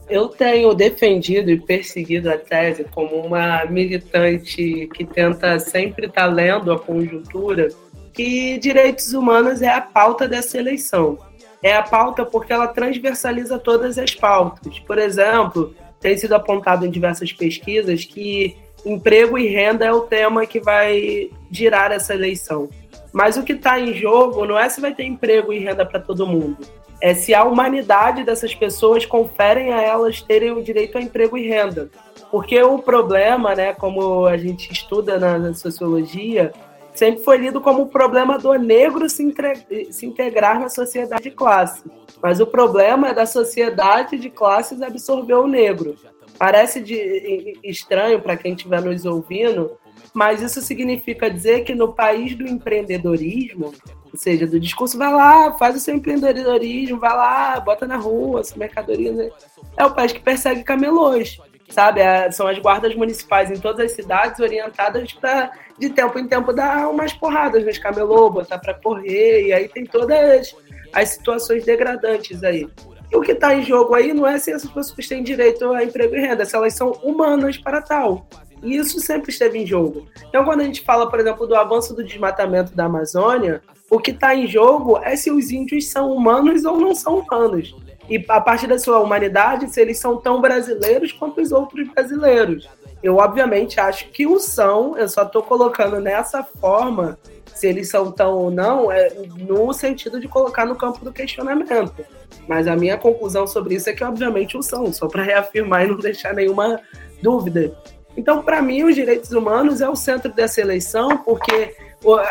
[0.08, 6.72] Eu tenho defendido e perseguido a tese como uma militante que tenta sempre estar lendo
[6.72, 7.68] a conjuntura
[8.12, 11.18] que direitos humanos é a pauta dessa eleição.
[11.62, 14.78] É a pauta porque ela transversaliza todas as pautas.
[14.80, 20.46] Por exemplo, tem sido apontado em diversas pesquisas que emprego e renda é o tema
[20.46, 22.68] que vai girar essa eleição.
[23.12, 26.00] Mas o que está em jogo não é se vai ter emprego e renda para
[26.00, 26.58] todo mundo
[27.04, 31.46] é se a humanidade dessas pessoas conferem a elas terem o direito a emprego e
[31.46, 31.90] renda.
[32.30, 36.50] Porque o problema, né, como a gente estuda na, sociologia,
[36.94, 41.30] sempre foi lido como o problema do negro se, entre, se integrar na sociedade de
[41.30, 41.84] classe.
[42.22, 45.96] Mas o problema é da sociedade de classes absorver o negro.
[46.38, 49.78] Parece de, estranho para quem estiver nos ouvindo,
[50.12, 53.72] mas isso significa dizer que no país do empreendedorismo,
[54.12, 58.44] ou seja, do discurso, vai lá, faz o seu empreendedorismo, vai lá, bota na rua,
[58.44, 59.12] sua mercadoria.
[59.12, 59.30] Né?
[59.76, 62.00] É o país que persegue camelôs, sabe?
[62.00, 66.52] É, são as guardas municipais em todas as cidades orientadas para, de tempo em tempo,
[66.52, 70.54] dar umas porradas nos camelô, botar para correr, e aí tem todas
[70.92, 72.68] as situações degradantes aí.
[73.14, 75.84] E o que está em jogo aí não é se essas pessoas têm direito a
[75.84, 78.26] emprego e renda, se elas são humanas para tal.
[78.60, 80.08] E isso sempre esteve em jogo.
[80.28, 84.10] Então, quando a gente fala, por exemplo, do avanço do desmatamento da Amazônia, o que
[84.10, 87.76] está em jogo é se os índios são humanos ou não são humanos.
[88.10, 92.68] E a partir da sua humanidade, se eles são tão brasileiros quanto os outros brasileiros.
[93.04, 97.18] Eu, obviamente, acho que o são, eu só estou colocando nessa forma,
[97.54, 99.10] se eles são tão ou não, é
[99.46, 102.06] no sentido de colocar no campo do questionamento.
[102.48, 105.88] Mas a minha conclusão sobre isso é que, obviamente, o são, só para reafirmar e
[105.88, 106.80] não deixar nenhuma
[107.22, 107.76] dúvida.
[108.16, 111.76] Então, para mim, os direitos humanos é o centro dessa eleição, porque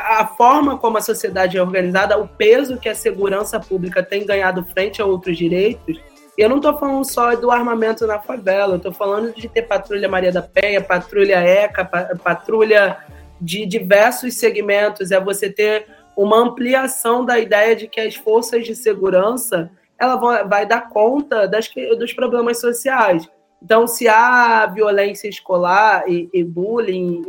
[0.08, 4.66] a forma como a sociedade é organizada, o peso que a segurança pública tem ganhado
[4.74, 6.02] frente a outros direitos.
[6.38, 10.10] Eu não estou falando só do armamento na favela, eu estou falando de ter patrulha
[10.10, 11.86] Maria da Penha, patrulha ECA,
[12.24, 12.98] patrulha
[13.40, 18.76] de diversos segmentos, é você ter uma ampliação da ideia de que as forças de
[18.76, 19.70] segurança
[20.00, 23.30] ela vai dar conta das, dos problemas sociais.
[23.62, 27.22] Então, se há violência escolar e, e bullying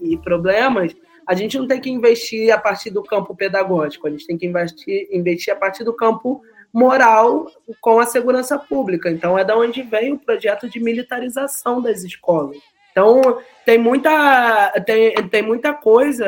[0.00, 0.94] e, e, problemas,
[1.26, 4.46] a gente não tem que investir a partir do campo pedagógico, a gente tem que
[4.46, 6.42] investir, investir a partir do campo
[6.72, 7.50] moral
[7.80, 9.10] com a segurança pública.
[9.10, 12.56] Então, é da onde vem o projeto de militarização das escolas.
[12.90, 16.26] Então, tem muita, tem, tem muita coisa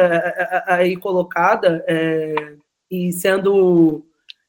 [0.66, 2.54] aí colocada é,
[2.90, 4.04] e, sendo,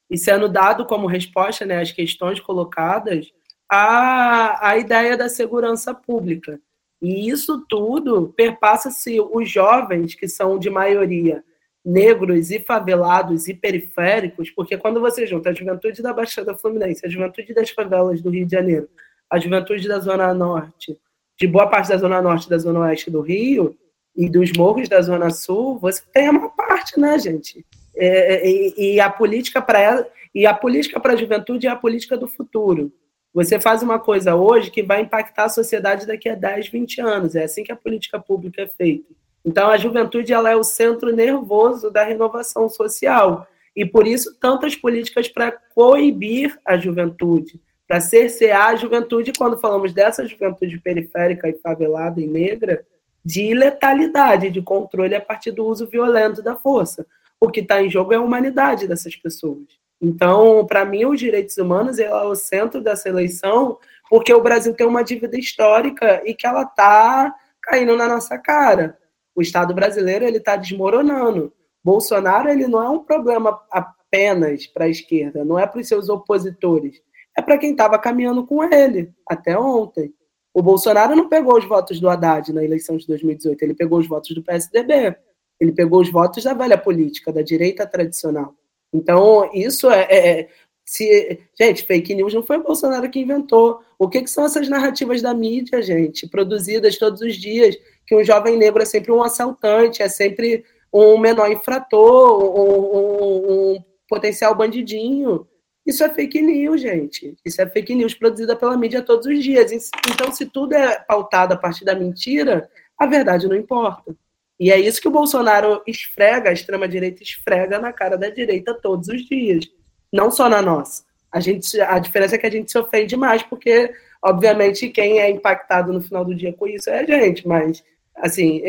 [0.09, 3.31] e sendo dado como resposta né, às questões colocadas
[3.69, 6.59] a, a ideia da segurança pública.
[7.01, 11.43] E isso tudo perpassa-se os jovens, que são de maioria
[11.83, 17.09] negros e favelados e periféricos, porque quando você junta a juventude da Baixada Fluminense, a
[17.09, 18.87] juventude das favelas do Rio de Janeiro,
[19.29, 20.97] a juventude da Zona Norte,
[21.39, 23.75] de boa parte da Zona Norte da Zona Oeste do Rio,
[24.15, 27.65] e dos morros da Zona Sul, você tem uma parte, né, gente?
[27.95, 31.75] É, é e, e, a política para e a política para a juventude é a
[31.75, 32.91] política do futuro.
[33.33, 37.35] Você faz uma coisa hoje que vai impactar a sociedade daqui a 10, 20 anos.
[37.35, 39.13] É assim que a política pública é feita.
[39.43, 43.47] Então, a juventude ela é o centro nervoso da renovação social.
[43.75, 49.93] E por isso, tantas políticas para coibir a juventude, para cercear a juventude, quando falamos
[49.93, 52.85] dessa juventude periférica e favelada e negra,
[53.23, 57.05] de letalidade, de controle a partir do uso violento da força.
[57.39, 59.65] O que está em jogo é a humanidade dessas pessoas.
[60.01, 63.77] Então, para mim, os direitos humanos é o centro dessa eleição,
[64.09, 68.97] porque o Brasil tem uma dívida histórica e que ela está caindo na nossa cara.
[69.41, 71.51] O Estado brasileiro ele está desmoronando.
[71.83, 76.09] Bolsonaro ele não é um problema apenas para a esquerda, não é para os seus
[76.09, 77.01] opositores,
[77.35, 80.13] é para quem estava caminhando com ele até ontem.
[80.53, 84.07] O Bolsonaro não pegou os votos do Haddad na eleição de 2018, ele pegou os
[84.07, 85.15] votos do PSDB,
[85.59, 88.53] ele pegou os votos da velha política, da direita tradicional.
[88.93, 90.49] Então, isso é, é, é.
[90.91, 93.79] Se, gente, fake news não foi o Bolsonaro que inventou.
[93.97, 97.77] O que, que são essas narrativas da mídia, gente, produzidas todos os dias?
[98.05, 103.71] Que um jovem negro é sempre um assaltante, é sempre um menor infrator, um, um,
[103.75, 105.47] um potencial bandidinho.
[105.85, 107.37] Isso é fake news, gente.
[107.45, 109.71] Isso é fake news produzida pela mídia todos os dias.
[109.71, 114.13] Então, se tudo é pautado a partir da mentira, a verdade não importa.
[114.59, 119.07] E é isso que o Bolsonaro esfrega, a extrema-direita esfrega na cara da direita todos
[119.07, 119.71] os dias.
[120.11, 121.03] Não só na nossa.
[121.31, 125.29] A, gente, a diferença é que a gente se ofende mais, porque, obviamente, quem é
[125.29, 127.47] impactado no final do dia com isso é a gente.
[127.47, 127.83] Mas,
[128.15, 128.61] assim,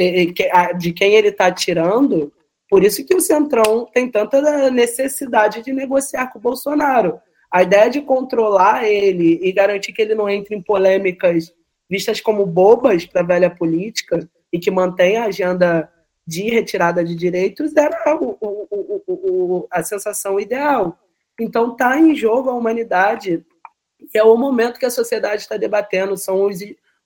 [0.79, 2.33] de quem ele está tirando,
[2.71, 7.21] por isso que o Centrão tem tanta necessidade de negociar com o Bolsonaro.
[7.51, 11.53] A ideia de controlar ele e garantir que ele não entre em polêmicas
[11.91, 15.93] vistas como bobas para a velha política e que mantém a agenda
[16.27, 20.99] de retirada de direitos era o, o, o, a sensação ideal.
[21.43, 23.45] Então está em jogo a humanidade
[24.01, 26.17] e é o momento que a sociedade está debatendo.
[26.17, 26.59] São os,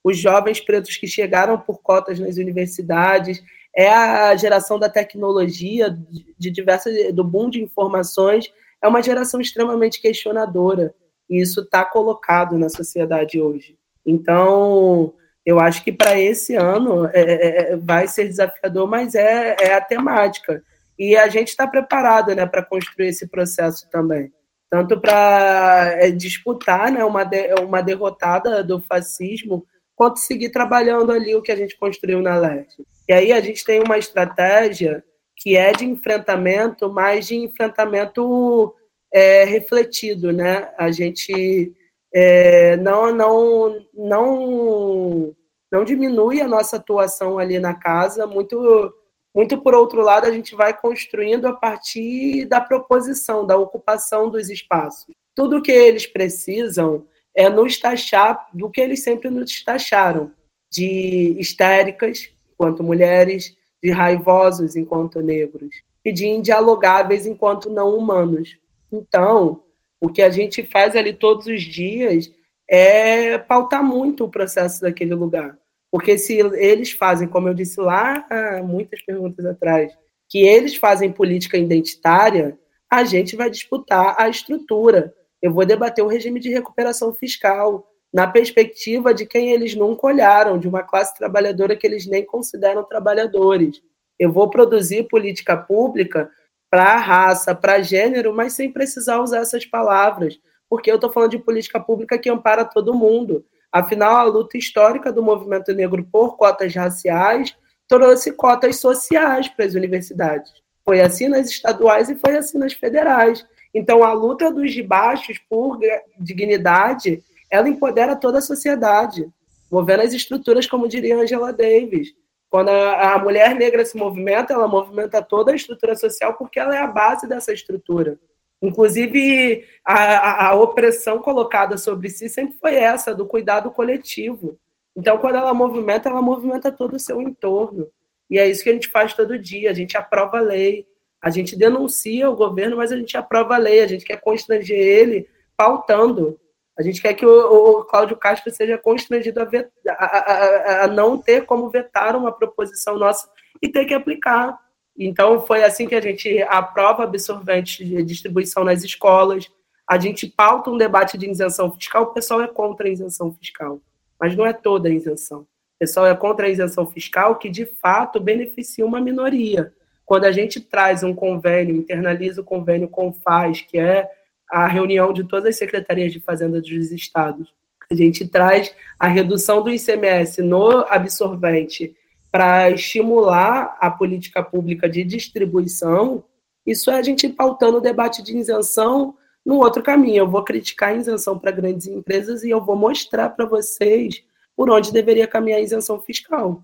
[0.03, 3.43] os jovens pretos que chegaram por cotas nas universidades,
[3.75, 5.97] é a geração da tecnologia,
[6.39, 8.51] de diversas, do boom de informações,
[8.83, 10.95] é uma geração extremamente questionadora.
[11.29, 13.77] E isso está colocado na sociedade hoje.
[14.05, 15.13] Então,
[15.45, 19.75] eu acho que para esse ano é, é, é, vai ser desafiador, mas é, é
[19.75, 20.63] a temática.
[20.99, 24.33] E a gente está preparado né, para construir esse processo também.
[24.71, 31.35] Tanto para é, disputar né, uma, de, uma derrotada do fascismo, quanto seguir trabalhando ali
[31.35, 32.85] o que a gente construiu na Leste.
[33.09, 35.05] E aí a gente tem uma estratégia
[35.37, 38.75] que é de enfrentamento, mas de enfrentamento
[39.13, 40.71] é, refletido, né?
[40.79, 41.75] A gente
[42.13, 45.37] é, não, não, não,
[45.71, 48.93] não diminui a nossa atuação ali na casa, muito,
[49.37, 54.49] muito por outro lado, a gente vai construindo a partir da proposição, da ocupação dos
[54.49, 55.15] espaços.
[55.35, 60.33] Tudo que eles precisam é nos taxar do que eles sempre nos taxaram,
[60.73, 68.59] de histéricas, enquanto mulheres, de raivosos enquanto negros e de indialogáveis enquanto não humanos.
[68.91, 69.63] Então,
[70.01, 72.33] o que a gente faz ali todos os dias
[72.67, 75.59] é pautar muito o processo daquele lugar.
[75.97, 78.23] Porque se eles fazem, como eu disse lá,
[78.63, 79.97] muitas perguntas atrás,
[80.29, 82.59] que eles fazem política identitária,
[82.93, 85.15] a gente vai disputar a estrutura.
[85.41, 90.59] Eu vou debater o regime de recuperação fiscal, na perspectiva de quem eles nunca olharam,
[90.59, 93.81] de uma classe trabalhadora que eles nem consideram trabalhadores.
[94.19, 96.31] Eu vou produzir política pública
[96.71, 100.39] para raça, para gênero, mas sem precisar usar essas palavras,
[100.69, 103.47] porque eu estou falando de política pública que ampara todo mundo.
[103.77, 107.55] Afinal, a luta histórica do movimento negro por cotas raciais
[107.87, 110.51] trouxe cotas sociais para as universidades.
[110.83, 113.45] Foi assim nas estaduais e foi assim nas federais.
[113.75, 115.79] Então, a luta dos de baixos por
[116.19, 119.29] dignidade ela empodera toda a sociedade,
[119.71, 122.15] movendo as estruturas, como diria Angela Davis.
[122.49, 126.79] Quando a, mulher negra se movimenta, ela movimenta toda a estrutura social porque ela é
[126.79, 128.19] a base dessa estrutura.
[128.63, 134.59] Inclusive, a, a, opressão colocada sobre si sempre foi essa, do cuidado coletivo.
[134.97, 137.89] Então, quando ela movimenta, ela movimenta todo o seu entorno.
[138.31, 139.71] E é isso que a gente faz todo dia.
[139.71, 140.87] A gente aprova a lei,
[141.21, 144.79] a gente denuncia o governo, mas a gente aprova a lei, a gente quer constranger
[144.79, 146.39] ele pautando.
[146.79, 149.49] A gente quer que o, o Cláudio Castro seja constrangido a,
[149.89, 153.29] a, a, a, não ter como vetar uma proposição nossa
[153.63, 154.59] e ter que aplicar.
[154.99, 159.51] Então, foi assim que a gente aprova absorvente de distribuição nas escolas,
[159.89, 163.81] a gente pauta um debate de isenção fiscal, o pessoal é contra a isenção fiscal,
[164.19, 165.41] mas não é toda a isenção.
[165.41, 169.73] O pessoal é contra a isenção fiscal que, de fato, beneficia uma minoria.
[170.05, 174.11] Quando a gente traz um convênio, internaliza o convênio com o FAS, que é
[174.51, 177.53] a reunião de todas as secretarias de fazenda dos estados.
[177.91, 181.95] A gente traz a redução do ICMS no absorvente
[182.37, 186.23] para estimular a política pública de distribuição.
[186.67, 190.19] Isso é a gente pautando o debate de isenção no outro caminho.
[190.19, 194.23] Eu vou criticar a isenção para grandes empresas e eu vou mostrar para vocês
[194.55, 196.63] por onde deveria caminhar a isenção fiscal.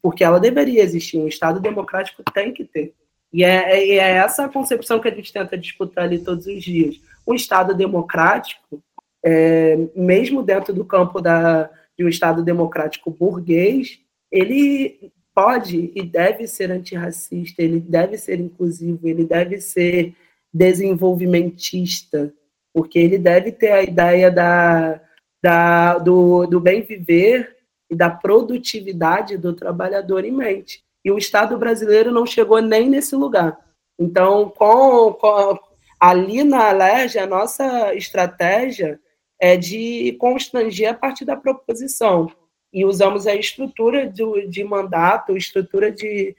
[0.00, 1.18] Porque ela deveria existir.
[1.18, 2.94] Um Estado democrático tem que ter.
[3.30, 6.98] E é, é essa a concepção que a gente tenta disputar ali todos os dias
[7.26, 8.82] um Estado democrático,
[9.22, 11.68] é, mesmo dentro do campo da,
[11.98, 14.00] de um Estado democrático burguês,
[14.30, 20.14] ele pode e deve ser antirracista, ele deve ser inclusivo, ele deve ser
[20.52, 22.32] desenvolvimentista,
[22.72, 25.00] porque ele deve ter a ideia da,
[25.42, 27.56] da, do, do bem viver
[27.88, 30.82] e da produtividade do trabalhador em mente.
[31.04, 33.58] E o Estado brasileiro não chegou nem nesse lugar.
[33.98, 35.58] Então, com, com,
[36.00, 38.98] Ali na LERJ, a nossa estratégia
[39.38, 42.30] é de constranger a partir da proposição.
[42.72, 46.36] E usamos a estrutura de, de mandato, estrutura de,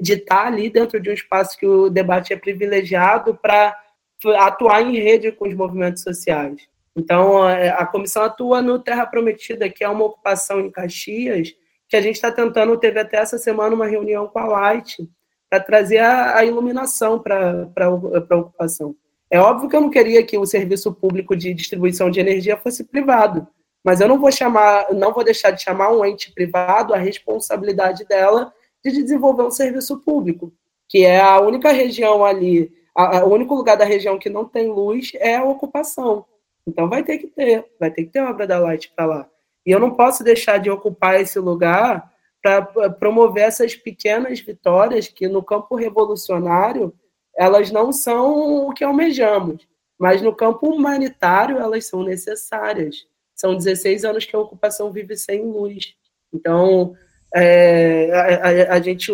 [0.00, 3.76] de estar ali dentro de um espaço que o debate é privilegiado para
[4.38, 6.68] atuar em rede com os movimentos sociais.
[6.94, 11.54] Então, é, a comissão atua no Terra Prometida, que é uma ocupação em Caxias,
[11.88, 14.96] que a gente está tentando, teve até essa semana uma reunião com a Light,
[15.48, 18.94] para trazer a, a iluminação para a ocupação.
[19.30, 22.84] É óbvio que eu não queria que o serviço público de distribuição de energia fosse
[22.84, 23.46] privado,
[23.84, 28.04] mas eu não vou chamar, não vou deixar de chamar um ente privado a responsabilidade
[28.04, 28.52] dela
[28.84, 30.52] de desenvolver um serviço público,
[30.88, 34.44] que é a única região ali, a, a, o único lugar da região que não
[34.44, 36.24] tem luz é a ocupação.
[36.66, 39.28] Então vai ter que ter, vai ter que ter obra da Light para lá.
[39.66, 42.12] E eu não posso deixar de ocupar esse lugar
[42.42, 46.92] para promover essas pequenas vitórias que no campo revolucionário
[47.36, 49.66] elas não são o que almejamos,
[49.98, 53.06] mas no campo humanitário elas são necessárias.
[53.42, 55.96] São 16 anos que a ocupação vive sem luz.
[56.32, 56.94] Então,
[57.34, 59.10] é, a, a, a gente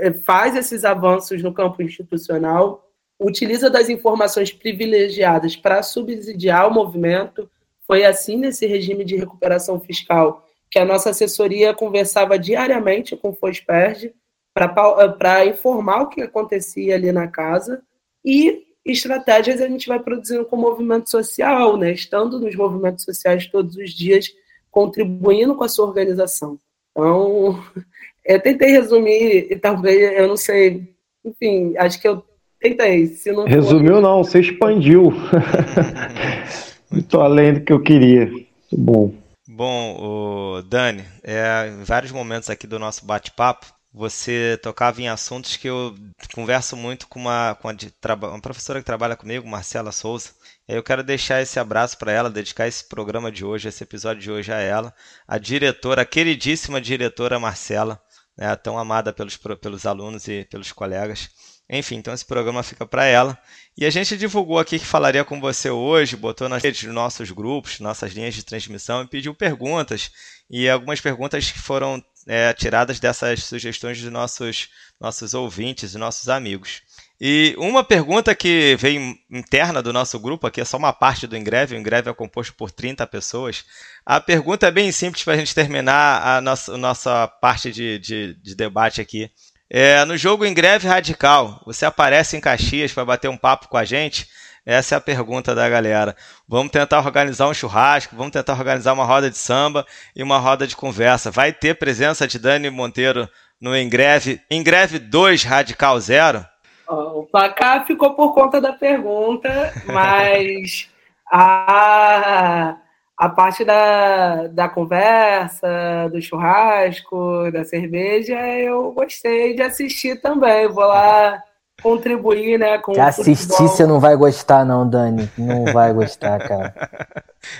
[0.00, 7.48] é, faz esses avanços no campo institucional, utiliza das informações privilegiadas para subsidiar o movimento.
[7.86, 13.36] Foi assim nesse regime de recuperação fiscal que a nossa assessoria conversava diariamente com o
[13.36, 14.12] FOSPERD
[14.52, 17.84] para informar o que acontecia ali na casa
[18.24, 21.92] e estratégias a gente vai produzindo com o movimento social, né?
[21.92, 24.26] estando nos movimentos sociais todos os dias,
[24.70, 26.58] contribuindo com a sua organização.
[26.90, 27.62] Então,
[28.24, 32.24] eu tentei resumir e talvez, eu não sei, enfim, acho que eu
[32.60, 33.06] tentei.
[33.06, 34.02] Se não Resumiu for...
[34.02, 35.12] não, você expandiu.
[36.90, 38.26] Muito além do que eu queria.
[38.26, 39.14] Muito bom.
[39.48, 45.56] Bom, o Dani, é, em vários momentos aqui do nosso bate-papo, você tocava em assuntos
[45.56, 45.94] que eu
[46.34, 50.30] converso muito com uma, com uma professora que trabalha comigo, Marcela Souza.
[50.66, 54.30] Eu quero deixar esse abraço para ela, dedicar esse programa de hoje, esse episódio de
[54.30, 54.94] hoje a ela,
[55.28, 58.00] a diretora, a queridíssima diretora Marcela,
[58.36, 61.28] né, tão amada pelos, pelos alunos e pelos colegas.
[61.68, 63.38] Enfim, então esse programa fica para ela.
[63.76, 67.30] E a gente divulgou aqui que falaria com você hoje, botou nas redes dos nossos
[67.30, 70.10] grupos, nossas linhas de transmissão e pediu perguntas.
[70.50, 74.68] E algumas perguntas que foram é, tiradas dessas sugestões dos nossos,
[75.00, 76.82] nossos ouvintes e nossos amigos.
[77.20, 81.36] E uma pergunta que veio interna do nosso grupo, aqui é só uma parte do
[81.36, 83.64] Ingreve, o Ingreve é composto por 30 pessoas.
[84.04, 87.98] A pergunta é bem simples para a gente terminar a nossa, a nossa parte de,
[88.00, 89.30] de, de debate aqui.
[89.70, 93.84] É, no jogo Ingreve Radical, você aparece em Caxias para bater um papo com a
[93.84, 94.28] gente?
[94.64, 96.14] Essa é a pergunta da galera.
[96.46, 99.84] Vamos tentar organizar um churrasco, vamos tentar organizar uma roda de samba
[100.14, 101.30] e uma roda de conversa.
[101.30, 103.28] Vai ter presença de Dani Monteiro
[103.60, 106.46] no Engreve, Engreve 2 Radical Zero?
[106.88, 110.88] O placar ficou por conta da pergunta, mas
[111.30, 112.76] a,
[113.16, 120.68] a parte da, da conversa, do churrasco, da cerveja, eu gostei de assistir também.
[120.68, 121.42] Vou lá
[121.82, 122.78] contribuir, né?
[122.78, 125.30] Com Se assistir, você não vai gostar, não, Dani.
[125.36, 126.74] Não vai gostar, cara.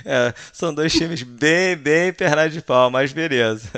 [0.05, 3.69] É, são dois times bem, bem perna de pau, mas beleza.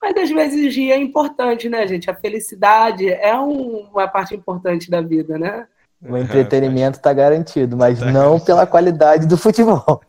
[0.00, 2.10] Mas às vezes rir é importante, né, gente?
[2.10, 5.66] A felicidade é um, uma parte importante da vida, né?
[6.00, 10.00] O entretenimento está garantido, mas não pela qualidade do futebol.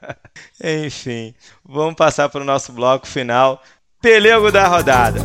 [0.62, 3.60] Enfim, vamos passar para o nosso bloco final.
[4.00, 5.20] Pelego da rodada.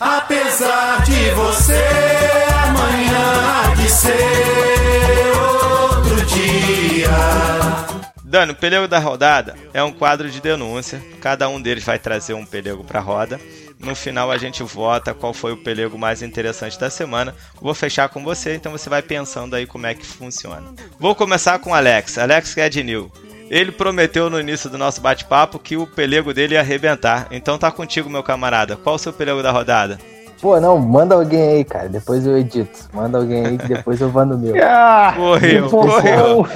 [0.00, 2.51] Apesar de você
[2.82, 7.10] amanhã há de ser outro dia.
[8.24, 11.02] Dani, o pelego da rodada é um quadro de denúncia.
[11.20, 13.40] Cada um deles vai trazer um pelego para a roda.
[13.78, 17.34] No final a gente vota qual foi o pelego mais interessante da semana.
[17.60, 20.72] Vou fechar com você, então você vai pensando aí como é que funciona.
[20.98, 22.16] Vou começar com Alex.
[22.16, 23.10] Alex Gadnil.
[23.50, 27.26] Ele prometeu no início do nosso bate-papo que o pelego dele ia arrebentar.
[27.30, 28.76] Então tá contigo, meu camarada.
[28.76, 29.98] Qual o seu pelego da rodada?
[30.42, 31.88] Pô, não, manda alguém aí, cara.
[31.88, 32.88] Depois eu edito.
[32.92, 34.56] Manda alguém aí que depois eu mando o meu.
[34.60, 36.48] Ah, correu, correu.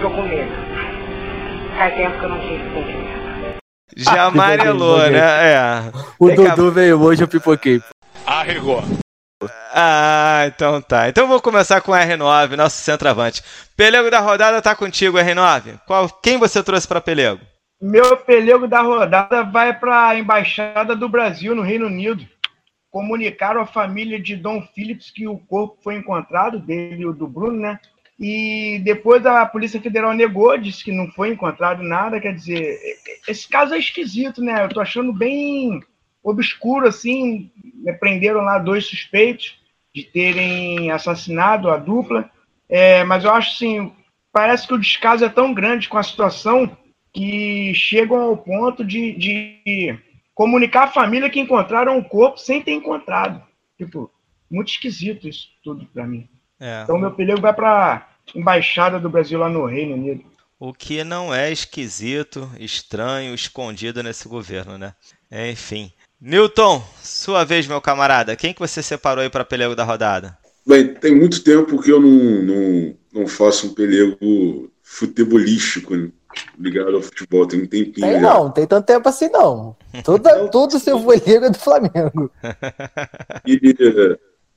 [0.00, 0.50] Tô com medo.
[1.76, 3.58] Faz tempo que eu não tinha
[3.94, 5.52] Já amarelou, né?
[5.52, 5.92] É.
[6.18, 6.70] O Tem Dudu que...
[6.70, 7.82] veio hoje, eu pipoquei.
[8.26, 8.82] Arregou.
[9.74, 11.10] Ah, então tá.
[11.10, 13.42] Então vou começar com o R9, nosso centroavante.
[13.76, 15.78] Pelego da rodada tá contigo, R9.
[15.86, 17.40] Qual, quem você trouxe para Pelego?
[17.82, 22.26] Meu pelego da rodada vai para a Embaixada do Brasil no Reino Unido.
[22.90, 27.58] Comunicaram à família de Dom Phillips que o corpo foi encontrado, dele e do Bruno,
[27.58, 27.78] né?
[28.18, 32.20] E depois a Polícia Federal negou, disse que não foi encontrado nada.
[32.20, 32.78] Quer dizer,
[33.26, 34.62] esse caso é esquisito, né?
[34.62, 35.82] Eu tô achando bem
[36.22, 37.50] obscuro, assim.
[37.76, 37.94] Né?
[37.94, 39.58] Prenderam lá dois suspeitos
[39.94, 42.30] de terem assassinado a dupla.
[42.68, 43.92] É, mas eu acho assim,
[44.30, 46.76] parece que o descaso é tão grande com a situação
[47.12, 49.98] que chegam ao ponto de, de
[50.40, 53.42] comunicar à família que encontraram o corpo sem ter encontrado.
[53.76, 54.10] Tipo,
[54.50, 56.30] muito esquisito isso tudo para mim.
[56.58, 56.80] É.
[56.82, 60.24] Então meu pelego vai para embaixada do Brasil lá no Reino Unido.
[60.58, 64.94] O que não é esquisito, estranho, escondido nesse governo, né?
[65.30, 65.92] Enfim.
[66.18, 68.34] Newton, sua vez, meu camarada.
[68.34, 70.38] Quem que você separou aí para pelego da rodada?
[70.66, 76.10] Bem, tem muito tempo que eu não, não, não faço um pelego futebolístico né?
[76.58, 77.46] Ligado ao futebol.
[77.46, 78.06] Tem um tempinho.
[78.06, 79.76] Tem não, não tem tanto tempo assim não.
[80.04, 82.30] Tudo, tudo seu folhego é do Flamengo.
[83.46, 83.58] E,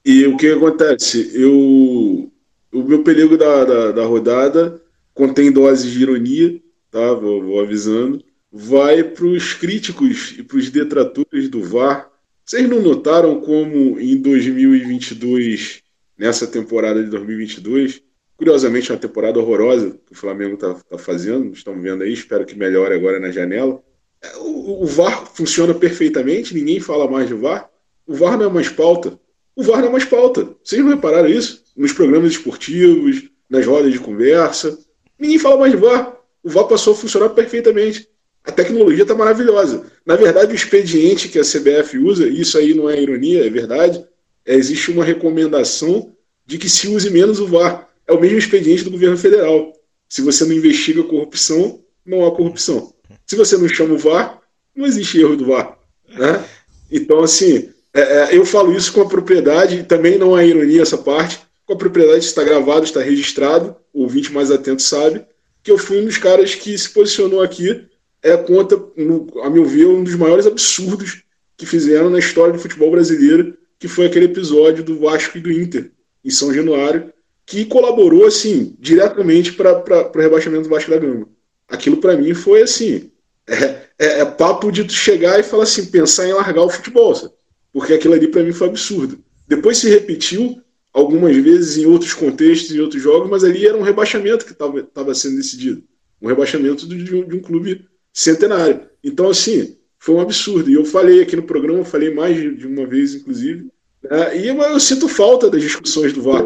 [0.06, 1.32] e o que acontece?
[1.34, 2.30] Eu,
[2.74, 4.82] o meu pelego da, da, da rodada
[5.14, 6.62] contém doses de ironia,
[6.92, 7.14] tá?
[7.14, 8.24] Vou, vou avisando.
[8.52, 12.10] Vai para os críticos e para os detratores do VAR.
[12.46, 15.82] Vocês não notaram como em 2022,
[16.18, 18.02] nessa temporada de 2022,
[18.38, 22.58] curiosamente uma temporada horrorosa que o Flamengo está tá fazendo, estão vendo aí, espero que
[22.58, 23.82] melhore agora na janela.
[24.22, 27.70] É, O, o VAR funciona perfeitamente, ninguém fala mais de VAR.
[28.06, 29.20] O VAR não é mais pauta.
[29.56, 30.50] O VAR não é mais pauta.
[30.64, 31.64] Vocês não repararam isso?
[31.76, 34.78] Nos programas esportivos, nas rodas de conversa.
[35.18, 36.18] Ninguém fala mais de VAR.
[36.44, 38.10] O VAR passou a funcionar perfeitamente.
[38.44, 39.86] A tecnologia está maravilhosa.
[40.06, 43.50] Na verdade, o expediente que a CBF usa, e isso aí não é ironia, é
[43.50, 44.06] verdade,
[44.46, 46.14] é, existe uma recomendação
[46.46, 47.88] de que se use menos o VAR.
[48.08, 49.74] É o mesmo expediente do governo federal.
[50.10, 52.94] Se você não investiga corrupção, não há corrupção.
[53.26, 54.42] Se você não chama o VAR,
[54.76, 55.78] não existe erro do VAR.
[56.10, 56.44] Né?
[56.92, 60.98] Então, assim, é, é, eu falo isso com a propriedade, também não é ironia essa
[60.98, 65.26] parte, com a propriedade está gravado, está registrado, o ouvinte mais atento sabe,
[65.62, 67.88] que eu fui um dos caras que se posicionou aqui
[68.22, 71.24] é, contra, no, a meu ver, um dos maiores absurdos
[71.56, 75.52] que fizeram na história do futebol brasileiro, que foi aquele episódio do Vasco e do
[75.52, 75.92] Inter,
[76.24, 77.14] em São Januário,
[77.46, 79.84] que colaborou, assim, diretamente para
[80.14, 81.28] o rebaixamento do Vasco da Gama.
[81.68, 83.12] Aquilo, para mim, foi, assim,
[83.48, 83.64] é,
[84.00, 87.34] é, é papo de tu chegar e falar assim, pensar em largar o futebol, sabe?
[87.72, 89.18] porque aquilo ali, para mim, foi absurdo.
[89.48, 90.62] Depois se repetiu,
[90.94, 95.16] algumas vezes em outros contextos, em outros jogos, mas ali era um rebaixamento que estava
[95.16, 95.84] sendo decidido.
[96.22, 98.82] Um rebaixamento de, de, um, de um clube centenário.
[99.04, 100.70] Então, assim, foi um absurdo.
[100.70, 103.68] E eu falei aqui no programa, falei mais de, uma vez, inclusive,
[104.04, 104.38] né?
[104.38, 106.46] e eu, sinto falta das discussões do VAR.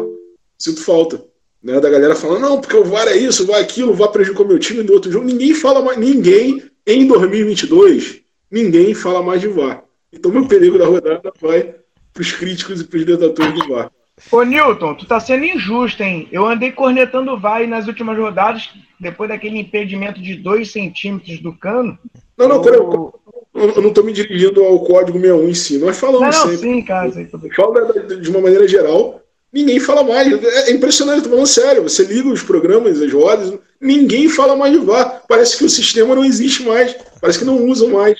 [0.58, 1.24] Sinto falta.
[1.62, 1.80] Né?
[1.80, 4.10] Da galera falando, não, porque o VAR é isso, o VAR é aquilo, o VAR
[4.10, 5.26] prejudicou meu time no outro jogo.
[5.26, 9.84] Ninguém fala mais, ninguém em 2022, ninguém fala mais de VAR.
[10.12, 11.74] Então, meu perigo da rodada vai
[12.14, 13.90] para os críticos e para os detratores do VAR.
[14.32, 16.28] Ô, Newton, tu tá sendo injusto, hein?
[16.32, 21.52] Eu andei cornetando o VAR nas últimas rodadas, depois daquele impedimento de 2 centímetros do
[21.52, 21.96] cano.
[22.36, 23.12] Não, não, eu...
[23.54, 25.78] eu, eu não tô me dirigindo ao código 61 em si.
[25.78, 26.74] Nós falamos não, não, sempre.
[26.74, 27.10] Sim, cara,
[27.54, 29.22] Fala de uma maneira geral.
[29.52, 30.30] Ninguém fala mais.
[30.44, 31.82] É impressionante, tô falando sério.
[31.82, 35.22] Você liga os programas, as rodas, ninguém fala mais de VAR.
[35.26, 36.94] Parece que o sistema não existe mais.
[37.20, 38.18] Parece que não usam mais.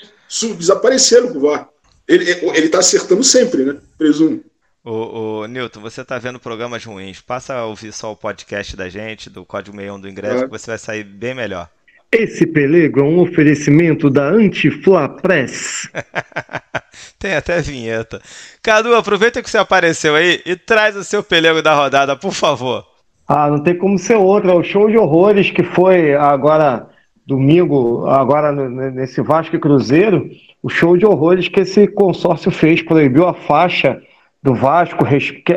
[0.57, 1.69] Desapareceram com o VAR.
[2.07, 3.77] Ele, ele tá acertando sempre, né?
[3.97, 4.43] Presumo.
[4.83, 7.21] Ô, ô, Newton, você tá vendo programas ruins.
[7.21, 10.45] Passa a ouvir só o podcast da gente, do Código 61 do Ingresso, é.
[10.45, 11.69] que você vai sair bem melhor.
[12.11, 15.89] Esse pelego é um oferecimento da Antifla Press.
[17.17, 18.21] Tem até vinheta.
[18.61, 22.85] Cadu, aproveita que você apareceu aí e traz o seu pelego da rodada, por favor.
[23.27, 24.49] Ah, não tem como ser outro.
[24.49, 26.87] É o show de horrores que foi agora
[27.25, 30.29] domingo, agora nesse Vasco e Cruzeiro.
[30.63, 34.01] O show de horrores que esse consórcio fez, proibiu a faixa
[34.41, 35.05] do Vasco,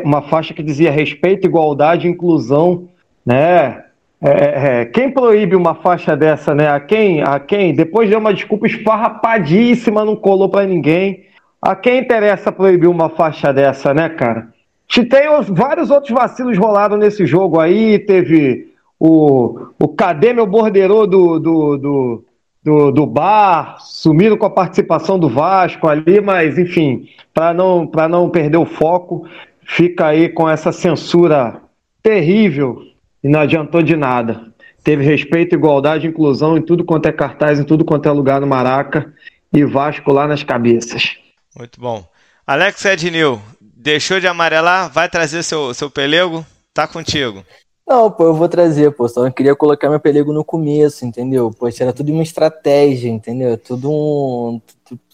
[0.03, 2.89] uma faixa que dizia respeito, igualdade e inclusão,
[3.25, 3.83] né?
[4.25, 4.29] É,
[4.81, 6.69] é, quem proíbe uma faixa dessa, né?
[6.69, 11.25] A quem, a quem, depois deu uma desculpa esfarrapadíssima, não colou para ninguém.
[11.61, 14.47] A quem interessa proibir uma faixa dessa, né, cara?
[15.09, 21.05] Tem os, vários outros vacilos rolaram nesse jogo aí, teve o, o Cadê meu borderô
[21.05, 22.25] do, do, do,
[22.63, 28.29] do, do bar, sumiram com a participação do Vasco ali, mas enfim, para não, não
[28.29, 29.27] perder o foco,
[29.65, 31.61] fica aí com essa censura
[32.01, 32.92] terrível
[33.23, 34.53] e não adiantou de nada.
[34.83, 38.47] Teve respeito, igualdade, inclusão em tudo quanto é cartaz, em tudo quanto é lugar no
[38.47, 39.13] Maraca
[39.53, 41.15] e Vasco lá nas cabeças.
[41.57, 42.03] Muito bom.
[42.45, 44.91] Alex Ednil, deixou de amarelar?
[44.91, 46.45] Vai trazer seu, seu pelego?
[46.73, 47.45] Tá contigo.
[47.87, 49.07] Não, pô, eu vou trazer, pô.
[49.07, 51.51] Só não queria colocar meu pelego no começo, entendeu?
[51.51, 53.57] Poxa, era tudo uma estratégia, entendeu?
[53.57, 54.61] Tudo um.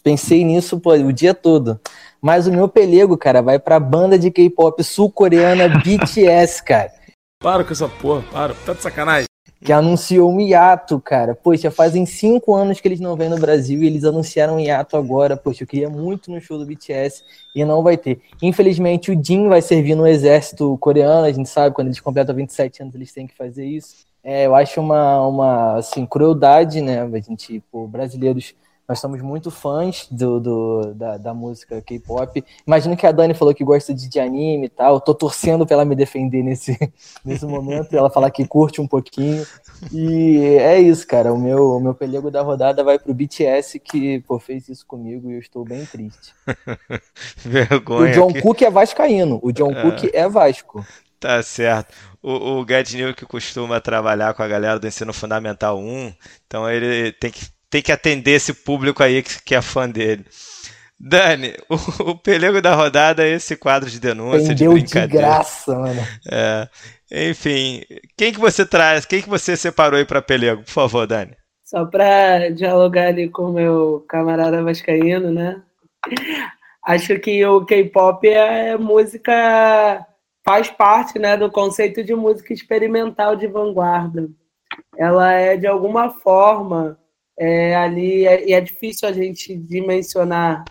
[0.03, 1.79] Pensei nisso, pô, o dia todo.
[2.21, 6.98] Mas o meu pelego, cara, vai pra banda de K-pop sul-coreana BTS, cara.
[7.41, 9.25] Para com essa porra, para, tá de sacanagem.
[9.63, 11.33] Que anunciou um hiato, cara.
[11.33, 14.97] Poxa, fazem cinco anos que eles não vêm no Brasil e eles anunciaram um hiato
[14.97, 15.37] agora.
[15.37, 17.23] Poxa, eu queria muito no show do BTS
[17.55, 18.21] e não vai ter.
[18.41, 21.25] Infelizmente, o Jin vai servir no exército coreano.
[21.25, 24.05] A gente sabe, quando eles completam 27 anos, eles têm que fazer isso.
[24.21, 27.03] É, eu acho uma, uma assim, crueldade, né?
[27.03, 28.53] A gente, por brasileiros
[28.89, 32.43] nós somos muito fãs do, do da, da, música K-pop.
[32.65, 34.95] Imagino que a Dani falou que gosta de, de anime e tal.
[34.95, 36.75] Eu tô torcendo pra ela me defender nesse,
[37.23, 39.45] nesse momento, ela falar que curte um pouquinho.
[39.93, 41.31] E é isso, cara.
[41.31, 45.29] O meu, o meu pelego da rodada vai pro BTS, que pô, fez isso comigo
[45.29, 46.33] e eu estou bem triste.
[47.45, 48.09] Vergonha.
[48.09, 48.41] O John que...
[48.41, 49.39] Cook é vascaíno.
[49.43, 49.81] O John é.
[49.83, 50.83] Cook é Vasco.
[51.19, 51.93] Tá certo.
[52.23, 56.13] O, o Gadnil que costuma trabalhar com a galera do ensino fundamental 1,
[56.47, 60.25] então ele tem que, tem que atender esse público aí que, que é fã dele.
[60.99, 65.07] Dani, o, o pelego da rodada é esse quadro de denúncia, Pendeu de brincadeira.
[65.07, 66.01] de graça, mano.
[66.29, 66.67] É.
[67.29, 67.83] Enfim,
[68.17, 70.63] quem que você traz, quem que você separou aí para pelego?
[70.63, 71.35] Por favor, Dani.
[71.63, 75.61] Só para dialogar ali com o meu camarada vascaíno, né?
[76.83, 80.05] Acho que o K-pop é música
[80.43, 84.27] faz parte, né, do conceito de música experimental de vanguarda.
[84.97, 86.97] Ela é de alguma forma
[87.39, 90.65] é, ali é, e é, é difícil a gente dimensionar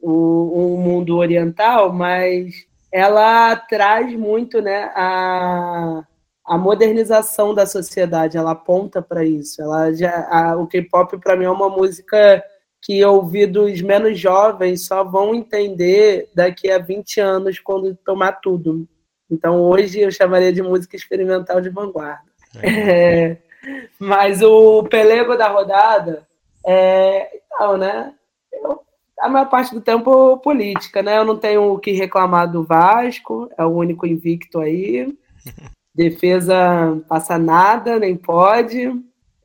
[0.00, 2.54] o, o mundo oriental, mas
[2.92, 6.04] ela traz muito né, a,
[6.46, 9.60] a modernização da sociedade, ela aponta para isso.
[9.60, 12.42] Ela já, a, o K-pop, para mim, é uma música
[12.82, 18.88] que ouvidos menos jovens só vão entender daqui a 20 anos, quando tomar tudo.
[19.28, 22.30] Então, hoje eu chamaria de música experimental de vanguarda.
[22.62, 23.36] É.
[23.98, 26.26] mas o pelego da rodada
[26.64, 27.40] é.
[27.52, 28.14] Então, né?
[28.52, 28.80] Eu
[29.20, 31.18] a maior parte do tempo política, né?
[31.18, 35.14] Eu não tenho o que reclamar do Vasco, é o único invicto aí.
[35.94, 38.90] Defesa passa nada, nem pode.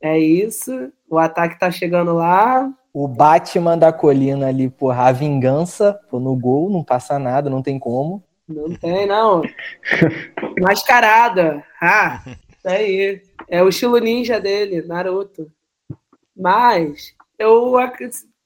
[0.00, 0.90] É isso.
[1.10, 2.70] O ataque tá chegando lá.
[2.92, 7.62] O Batman da colina ali, porra, a vingança, pô, no gol, não passa nada, não
[7.62, 8.22] tem como.
[8.48, 9.42] Não tem, não.
[10.58, 11.62] Mascarada.
[11.82, 12.22] Ah,
[12.66, 13.22] isso aí.
[13.48, 15.50] É o estilo ninja dele, Naruto.
[16.36, 17.74] Mas eu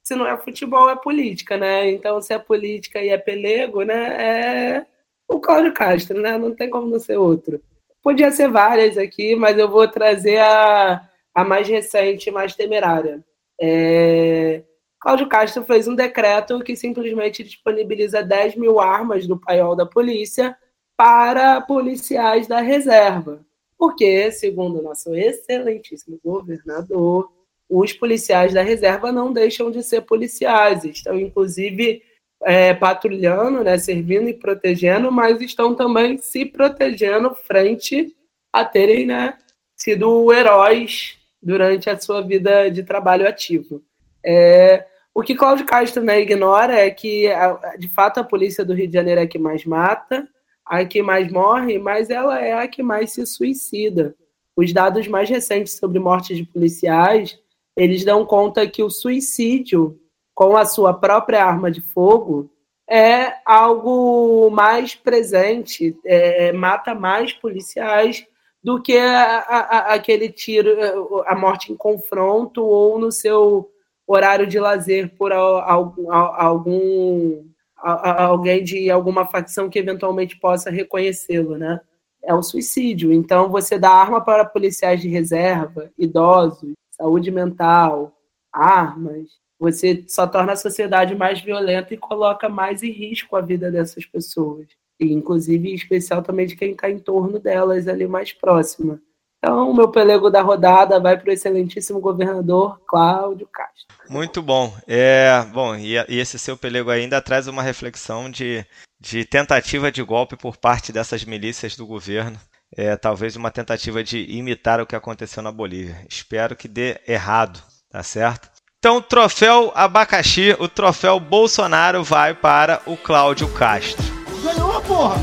[0.02, 1.90] se não é futebol, é política, né?
[1.90, 4.76] Então, se é política e é pelego, né?
[4.76, 4.86] É
[5.28, 6.36] o Cláudio Castro, né?
[6.36, 7.62] Não tem como não ser outro.
[8.02, 13.24] Podia ser várias aqui, mas eu vou trazer a, a mais recente, mais temerária.
[13.60, 14.62] É...
[14.98, 20.56] Cláudio Castro fez um decreto que simplesmente disponibiliza 10 mil armas do paiol da polícia
[20.96, 23.44] para policiais da reserva.
[23.80, 27.32] Porque, segundo o nosso excelentíssimo governador,
[27.66, 32.02] os policiais da reserva não deixam de ser policiais, estão inclusive
[32.42, 38.14] é, patrulhando, né, servindo e protegendo, mas estão também se protegendo frente
[38.52, 39.38] a terem né,
[39.74, 43.82] sido heróis durante a sua vida de trabalho ativo.
[44.22, 44.84] É,
[45.14, 47.30] o que Cláudio Castro né, ignora é que,
[47.78, 50.28] de fato, a polícia do Rio de Janeiro é que mais mata,
[50.70, 54.14] a que mais morre, mas ela é a que mais se suicida.
[54.56, 57.38] Os dados mais recentes sobre mortes de policiais
[57.76, 59.98] eles dão conta que o suicídio
[60.34, 62.50] com a sua própria arma de fogo
[62.88, 68.26] é algo mais presente, é, é, mata mais policiais
[68.62, 73.70] do que a, a, aquele tiro, a morte em confronto ou no seu
[74.06, 77.49] horário de lazer por algum
[77.82, 81.80] alguém de alguma facção que eventualmente possa reconhecê-lo, né?
[82.22, 83.12] É o suicídio.
[83.12, 88.12] Então você dá arma para policiais de reserva, idosos, saúde mental,
[88.52, 93.70] armas, você só torna a sociedade mais violenta e coloca mais em risco a vida
[93.70, 94.66] dessas pessoas.
[94.98, 99.00] E, inclusive, em especial também de quem está em torno delas, ali mais próxima.
[99.42, 103.86] Então, o meu pelego da rodada vai para o excelentíssimo governador Cláudio Castro.
[104.08, 104.72] Muito bom.
[104.86, 108.64] É, bom, e, e esse seu pelego ainda traz uma reflexão de,
[109.00, 112.38] de tentativa de golpe por parte dessas milícias do governo
[112.76, 116.04] é, talvez uma tentativa de imitar o que aconteceu na Bolívia.
[116.08, 117.60] Espero que dê errado,
[117.90, 118.48] tá certo?
[118.78, 124.02] Então, o troféu abacaxi, o troféu Bolsonaro vai para o Cláudio Castro.
[124.42, 125.16] Ganhou, porra!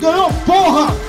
[0.00, 1.07] Ganhou, porra!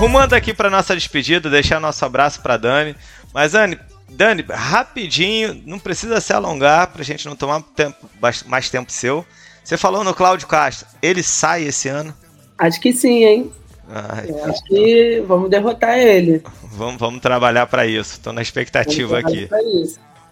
[0.00, 2.96] Rumando aqui para nossa despedida, deixar nosso abraço para Dani.
[3.34, 3.78] Mas Dani,
[4.08, 8.08] Dani, rapidinho, não precisa se alongar para a gente não tomar tempo,
[8.46, 9.26] mais tempo seu.
[9.62, 12.14] Você falou no Cláudio Castro, ele sai esse ano?
[12.56, 13.52] Acho que sim, hein?
[13.90, 16.42] Ai, acho que vamos derrotar ele.
[16.62, 18.12] Vamos, vamos trabalhar para isso.
[18.12, 19.50] Estou na expectativa aqui.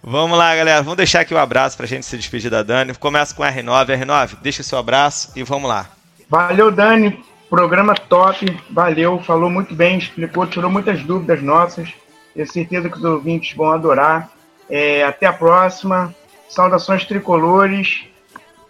[0.01, 0.81] Vamos lá, galera.
[0.81, 2.95] Vamos deixar aqui o um abraço para a gente se despedir da Dani.
[2.95, 4.03] Começa com R9.
[4.03, 5.91] R9, deixa o seu abraço e vamos lá.
[6.27, 7.23] Valeu, Dani.
[7.49, 11.91] Programa top, valeu, falou muito bem, explicou, tirou muitas dúvidas nossas.
[12.33, 14.29] Tenho certeza que os ouvintes vão adorar.
[14.69, 16.13] É, até a próxima
[16.49, 18.05] saudações tricolores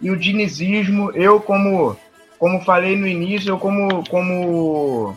[0.00, 1.10] e o dinizismo.
[1.12, 1.96] Eu, como,
[2.38, 5.16] como falei no início, eu como, como,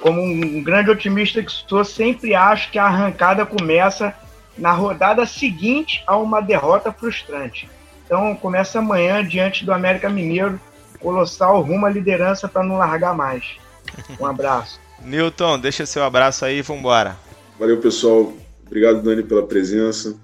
[0.00, 4.14] como um grande otimista que sou, sempre acho que a arrancada começa
[4.56, 7.68] na rodada seguinte a uma derrota frustrante.
[8.04, 10.58] Então começa amanhã diante do América Mineiro,
[10.96, 13.44] colossal rumo à liderança para não largar mais.
[14.20, 14.80] Um abraço.
[15.04, 17.16] Newton, deixa seu abraço aí e vambora.
[17.58, 18.32] Valeu, pessoal.
[18.66, 20.14] Obrigado, Dani, pela presença,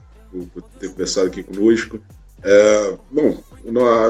[0.52, 2.00] por, ter conversado aqui conosco.
[2.42, 3.38] É, bom,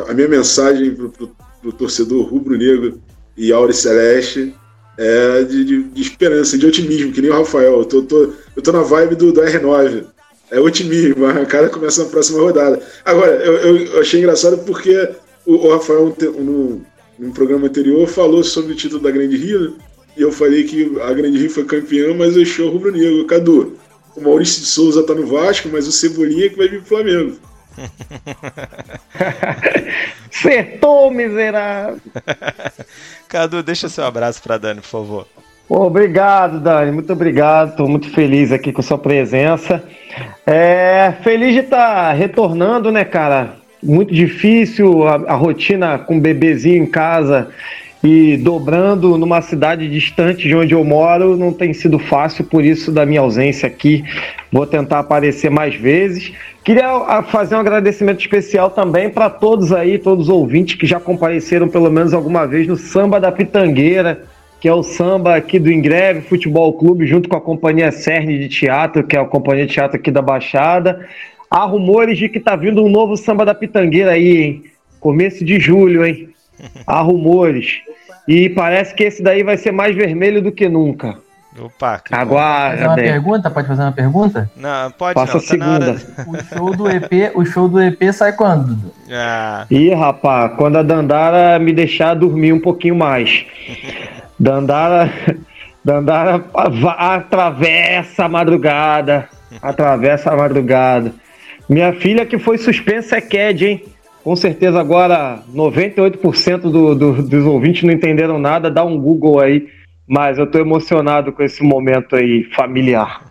[0.08, 3.00] a minha mensagem para o torcedor rubro-negro
[3.36, 4.54] e Aure Celeste
[4.96, 7.78] é de, de, de, esperança, de otimismo, que nem o Rafael.
[7.78, 10.06] Eu tô, tô, eu tô na vibe do, do R9.
[10.50, 12.80] É otimismo, a arrancada começa na próxima rodada.
[13.04, 15.10] Agora, eu, eu achei engraçado porque
[15.56, 16.80] o, Rafael, no,
[17.18, 19.72] no programa anterior, falou sobre o título da Grande Rio, né?
[20.16, 23.26] e eu falei que a Grande Rio foi campeã, mas eu achei o Rubro Negro.
[23.26, 23.76] Cadu,
[24.16, 26.88] o Maurício de Souza tá no Vasco, mas o Cebolinha é que vai vir pro
[26.88, 27.36] Flamengo.
[30.30, 31.98] Acertou, miserável!
[33.28, 35.26] Cadu, deixa seu abraço para Dani, por favor.
[35.68, 36.92] Obrigado, Dani.
[36.92, 37.70] Muito obrigado.
[37.70, 39.82] Estou muito feliz aqui com sua presença.
[40.46, 43.61] É, feliz de estar tá retornando, né, cara?
[43.82, 47.48] Muito difícil a, a rotina com bebezinho em casa
[48.02, 52.90] e dobrando numa cidade distante de onde eu moro não tem sido fácil, por isso
[52.90, 54.04] da minha ausência aqui.
[54.50, 56.32] Vou tentar aparecer mais vezes.
[56.64, 61.00] Queria ah, fazer um agradecimento especial também para todos aí, todos os ouvintes que já
[61.00, 64.24] compareceram pelo menos alguma vez no Samba da Pitangueira,
[64.60, 68.48] que é o samba aqui do Ingreve Futebol Clube, junto com a companhia Cerne de
[68.48, 71.04] Teatro, que é a companhia de teatro aqui da Baixada.
[71.52, 74.64] Há rumores de que tá vindo um novo Samba da Pitangueira aí, hein?
[74.98, 76.30] Começo de julho, hein?
[76.86, 77.82] Há rumores.
[78.26, 81.18] E parece que esse daí vai ser mais vermelho do que nunca.
[81.60, 82.76] Opa, que Aguarda.
[82.76, 83.50] Fazer uma pergunta?
[83.50, 84.50] Pode fazer uma pergunta?
[84.56, 85.40] Não, pode Passa não.
[85.40, 85.94] a segunda.
[85.94, 88.78] Tá o, show do EP, o show do EP sai quando?
[89.10, 89.66] Ah.
[89.70, 93.44] Ih, rapaz, quando a Dandara me deixar dormir um pouquinho mais.
[94.40, 95.12] Dandara,
[95.84, 96.42] Dandara
[96.96, 99.28] atravessa a madrugada.
[99.60, 101.12] Atravessa a madrugada.
[101.72, 103.84] Minha filha que foi suspensa é Ked, hein?
[104.22, 109.68] Com certeza agora 98% do, do, dos ouvintes não entenderam nada, dá um Google aí,
[110.06, 113.22] mas eu tô emocionado com esse momento aí familiar.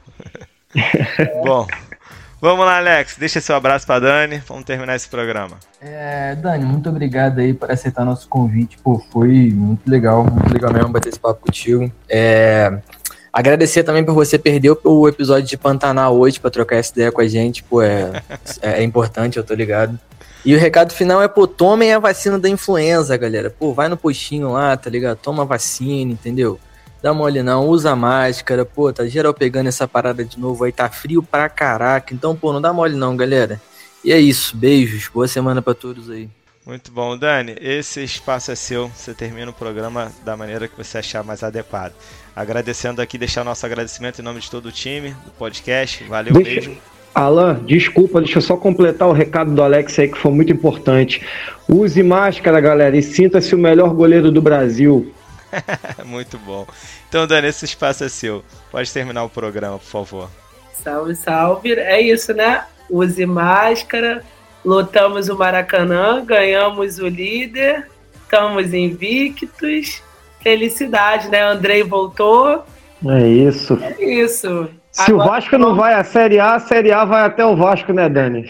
[1.46, 1.68] Bom,
[2.42, 5.58] vamos lá, Alex, deixa seu abraço para Dani, vamos terminar esse programa.
[5.80, 10.74] É, Dani, muito obrigado aí por aceitar nosso convite, pô, foi muito legal, muito legal
[10.74, 11.92] mesmo bater esse papo contigo.
[12.10, 12.80] É,
[13.34, 17.22] Agradecer também por você perder o episódio de Pantanal hoje para trocar essa ideia com
[17.22, 18.22] a gente, pô, é,
[18.62, 19.98] é importante, eu tô ligado.
[20.44, 23.50] E o recado final é, pô, tomem a vacina da influenza, galera.
[23.50, 25.18] Pô, vai no postinho lá, tá ligado?
[25.18, 26.60] Toma vacina, entendeu?
[27.02, 30.90] Dá mole não, usa máscara, pô, tá geral pegando essa parada de novo aí, tá
[30.90, 32.14] frio pra caraca.
[32.14, 33.62] Então, pô, não dá mole não, galera.
[34.04, 36.30] E é isso, beijos, boa semana para todos aí.
[36.66, 37.56] Muito bom, Dani.
[37.60, 38.88] Esse espaço é seu.
[38.90, 41.94] Você termina o programa da maneira que você achar mais adequado.
[42.36, 46.04] Agradecendo aqui, deixar nosso agradecimento em nome de todo o time do podcast.
[46.04, 46.70] Valeu Deixa...
[46.70, 46.78] mesmo.
[47.14, 51.26] Alan, desculpa, deixa eu só completar o recado do Alex aí que foi muito importante.
[51.68, 55.12] Use máscara, galera, e sinta-se o melhor goleiro do Brasil.
[56.06, 56.66] muito bom.
[57.10, 58.44] Então, Dani, esse espaço é seu.
[58.72, 60.30] Pode terminar o programa, por favor.
[60.74, 61.74] Salve, salve.
[61.74, 62.64] É isso, né?
[62.90, 64.24] Use máscara,
[64.64, 67.88] lotamos o Maracanã, ganhamos o líder,
[68.24, 70.02] estamos invictos.
[70.42, 71.44] Felicidade, né?
[71.44, 72.64] Andrei voltou.
[73.06, 73.78] É isso.
[73.82, 74.70] É isso.
[74.92, 77.56] Se Agora, o Vasco não vai à Série A, a Série A vai até o
[77.56, 78.50] Vasco, né, Dani?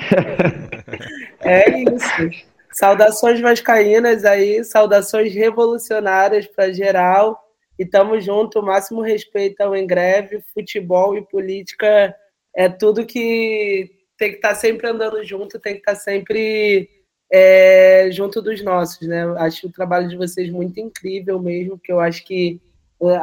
[1.41, 2.45] é isso.
[2.71, 7.39] Saudações vascaínas aí, saudações revolucionárias para geral.
[7.77, 12.15] E tamo junto, máximo respeito ao Engreve, futebol e política
[12.55, 13.89] é tudo que
[14.21, 16.87] tem que estar tá sempre andando junto, tem que estar tá sempre
[17.31, 19.23] é, junto dos nossos, né?
[19.39, 22.61] Acho o trabalho de vocês muito incrível mesmo, que eu acho que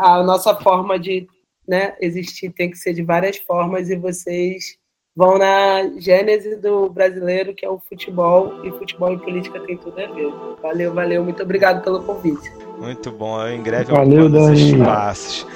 [0.00, 1.28] a nossa forma de
[1.68, 4.76] né, existir tem que ser de várias formas e vocês
[5.14, 10.00] vão na gênese do brasileiro, que é o futebol, e futebol e política tem tudo
[10.00, 10.32] a ver.
[10.60, 12.50] Valeu, valeu, muito obrigado pelo convite.
[12.76, 14.72] Muito bom, eu em greve valeu, Dani.
[14.72, 15.46] espaços.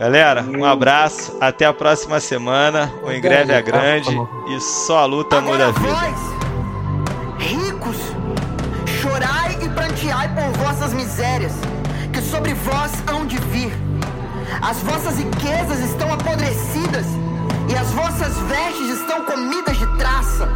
[0.00, 2.90] Galera, um abraço, até a próxima semana.
[3.02, 4.10] O Em Greve é grande
[4.48, 5.94] e só a luta muda a vida.
[7.38, 7.98] Ricos,
[9.02, 11.52] chorai e pranteai por vossas misérias,
[12.10, 13.72] que sobre vós hão de vir
[14.62, 17.06] as vossas riquezas estão apodrecidas,
[17.68, 20.48] e as vossas vestes estão comidas de traça.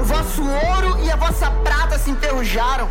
[0.00, 2.88] O vosso ouro e a vossa prata se enferrujaram,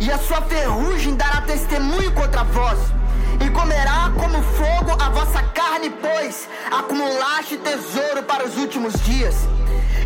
[0.00, 2.78] e a sua ferrugem dará testemunho contra vós.
[3.44, 9.34] E comerá como fogo a vossa carne, pois acumulaste tesouro para os últimos dias.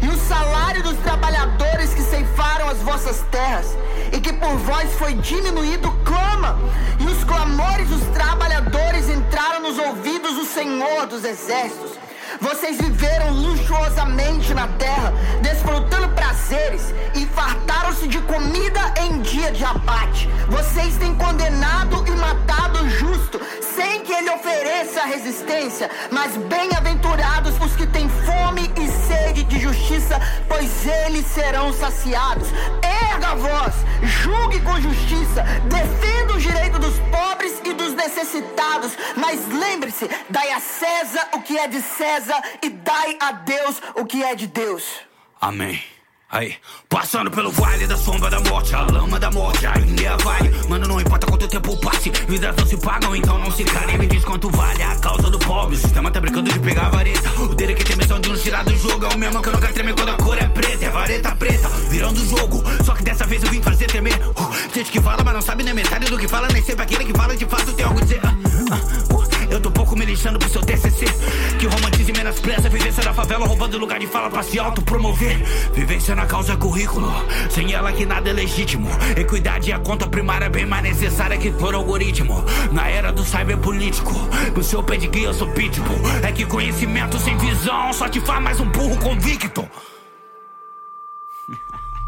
[0.03, 3.77] e o salário dos trabalhadores que ceifaram as vossas terras,
[4.13, 6.59] e que por vós foi diminuído, clama,
[6.99, 11.93] e os clamores dos trabalhadores entraram nos ouvidos do Senhor dos Exércitos.
[12.41, 15.13] Vocês viveram luxuosamente na terra,
[15.43, 20.29] desfrutando prazeres e fartaram-se de comida em dia de abate.
[20.49, 23.41] Vocês têm condenado e matado o justo,
[23.75, 25.91] sem que ele ofereça resistência.
[26.11, 32.49] Mas bem-aventurados os que têm fome e sede de justiça, pois eles serão saciados.
[32.83, 38.93] Erga a voz, julgue com justiça, defenda o direito dos pobres e dos necessitados.
[39.17, 44.05] Mas lembre-se: dai a César o que é de César e dai a Deus o
[44.05, 44.85] que é de Deus.
[45.41, 45.83] Amém.
[46.33, 46.55] Aí,
[46.89, 50.49] passando pelo vale da sombra da morte, a lama da morte ainda vale.
[50.69, 53.99] Mano, não importa quanto tempo passe, vidas não se pagam, então não se calem.
[53.99, 55.75] Me diz quanto vale a causa do pobre.
[55.75, 57.29] O sistema tá brincando de pegar a vareta.
[57.41, 59.73] O dele que tem missão de nos tirar do jogo é o mesmo que nunca
[59.73, 60.85] treme quando a cor é preta.
[60.85, 62.63] É vareta preta, virando o jogo.
[62.85, 64.15] Só que dessa vez eu vim fazer tremer.
[64.15, 67.07] Uh, gente que fala, mas não sabe nem metade do que fala, nem sempre aquele
[67.07, 68.21] que fala de fato tem algo a dizer.
[68.23, 69.40] Uh, uh.
[69.51, 71.07] Eu tô pouco me lixando pro seu TCC
[71.59, 75.39] Que romantize menospreza Vivência da favela roubando lugar de fala pra se autopromover.
[75.75, 77.13] Vivência na causa é currículo
[77.51, 78.89] Sem ela que nada é legítimo.
[79.17, 82.45] Equidade é a conta primária Bem mais necessária que todo algoritmo.
[82.73, 84.13] Na era do cyberpolítico
[84.55, 88.61] Pro seu guia eu sou pitbull É que conhecimento sem visão Só te faz mais
[88.61, 89.69] um burro convicto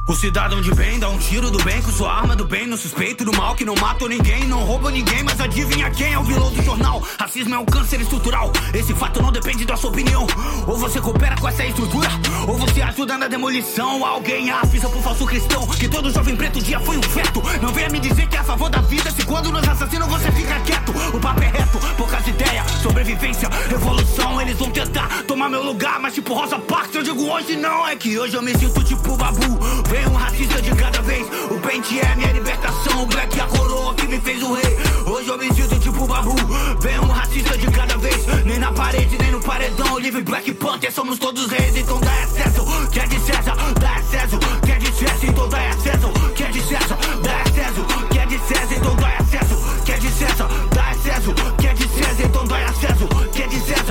[0.07, 2.77] o cidadão de bem dá um tiro do bem com sua arma do bem no
[2.77, 6.24] suspeito do mal que não mata ninguém, não rouba ninguém, mas adivinha quem é o
[6.24, 7.03] vilão do jornal?
[7.19, 8.53] Racismo é um câncer estrutural.
[8.74, 10.27] Esse fato não depende da sua opinião.
[10.66, 12.09] Ou você coopera com essa estrutura,
[12.49, 14.05] ou você ajuda na demolição.
[14.05, 17.41] Alguém avisa pro falso cristão que todo jovem preto dia foi um feto.
[17.62, 20.31] Não venha me dizer que é a favor da vida se quando nos assassinam você
[20.33, 20.93] fica quieto.
[21.15, 24.41] O papo é reto, poucas ideias, sobrevivência, revolução.
[24.41, 27.87] Eles vão tentar tomar meu lugar, mas tipo Rosa Parks eu digo hoje não.
[27.87, 29.59] É que hoje eu me sinto tipo babu.
[29.93, 31.27] Vem um racista de cada vez.
[31.51, 33.02] O pente é minha libertação.
[33.02, 34.78] O black é a coroa que me fez o rei.
[35.05, 36.35] Hoje eu me sinto tipo babu.
[36.81, 38.27] Vem um racista de cada vez.
[38.47, 39.98] Nem na parede, nem no paredão.
[39.98, 41.77] Livre Black Panther, somos todos reis.
[41.77, 42.64] Então dá acesso.
[42.90, 44.39] Que é de César, dá acesso.
[44.64, 46.12] Que é de César, então dá acesso.
[46.35, 47.85] Que é de César, dá acesso.
[48.09, 49.85] Que é de César, então dá acesso.
[49.85, 51.35] Que é de César, dá acesso.
[51.59, 53.09] Que é de César, então dá acesso.
[53.31, 53.82] Que é de César.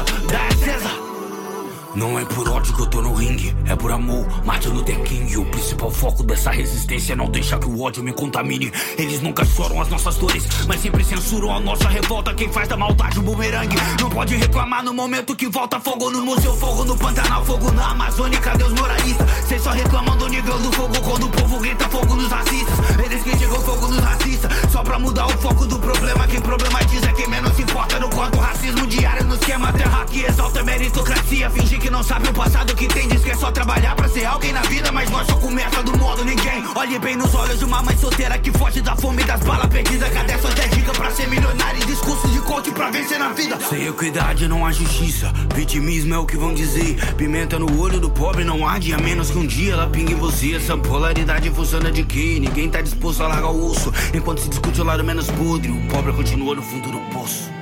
[2.01, 4.25] Não é por ódio que eu tô no ringue, é por amor.
[4.43, 8.11] Martin Luther King, o principal foco dessa resistência é não deixar que o ódio me
[8.11, 8.73] contamine.
[8.97, 12.33] Eles nunca choram as nossas dores, mas sempre censuram a nossa revolta.
[12.33, 16.25] Quem faz da maldade um bumerangue não pode reclamar no momento que volta fogo no
[16.25, 18.39] museu, fogo no Pantanal, fogo na Amazônia.
[18.39, 19.29] Cadê os moralistas?
[19.47, 22.79] Cês só reclamam do nível do fogo quando o povo grita fogo nos racistas.
[23.05, 26.25] Eles que chegam fogo nos racistas, só pra mudar o foco do problema.
[26.25, 29.71] Quem problematiza é quem menos importa no quanto racismo diário nos queima.
[29.71, 33.31] Terra que exalta a meritocracia, fingir que não sabe o passado que tem Diz que
[33.31, 36.63] é só trabalhar pra ser alguém na vida Mas nós só começa do modo ninguém.
[36.75, 39.67] Olhe bem nos olhos de uma mãe solteira Que foge da fome e das balas
[39.67, 43.29] perdidas Cadê suas 10 dicas pra ser milionário E discurso de coach pra vencer na
[43.29, 43.59] vida.
[43.69, 46.95] Sem equidade não há justiça Vitimismo é o que vão dizer.
[47.15, 50.55] Pimenta no olho do pobre não arde A menos que um dia ela pingue você.
[50.55, 52.37] Essa polaridade funciona de quê?
[52.39, 53.93] Ninguém tá disposto a largar o osso.
[54.13, 57.60] Enquanto se discute o lado menos podre O pobre continua no fundo do poço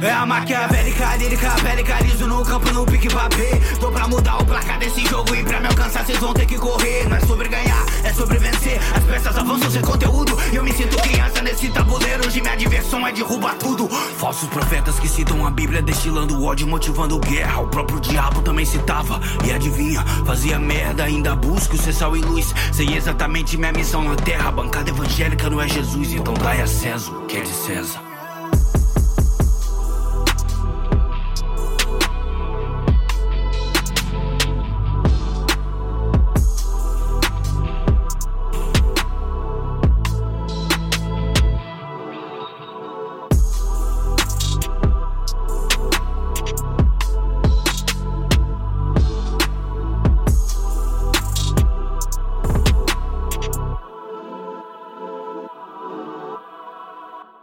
[0.00, 3.50] é a maquiavélica, lírica, bélica, liso no campo, no pique papê.
[3.80, 6.56] Tô pra mudar o placar desse jogo e pra me alcançar cês vão ter que
[6.56, 7.08] correr.
[7.08, 8.78] Não é sobre ganhar, é sobre vencer.
[8.94, 10.36] As peças avançam sem conteúdo.
[10.52, 13.88] Eu me sinto criança nesse tabuleiro Hoje minha diversão é derrubar tudo.
[13.88, 17.60] Falsos profetas que citam a Bíblia destilando ódio, motivando guerra.
[17.60, 19.20] O próprio diabo também citava.
[19.44, 24.16] E adivinha, fazia merda, ainda busco ser sal e luz Sei exatamente minha missão na
[24.16, 24.48] terra.
[24.48, 28.05] A bancada evangélica não é Jesus, então dai a César, que é de César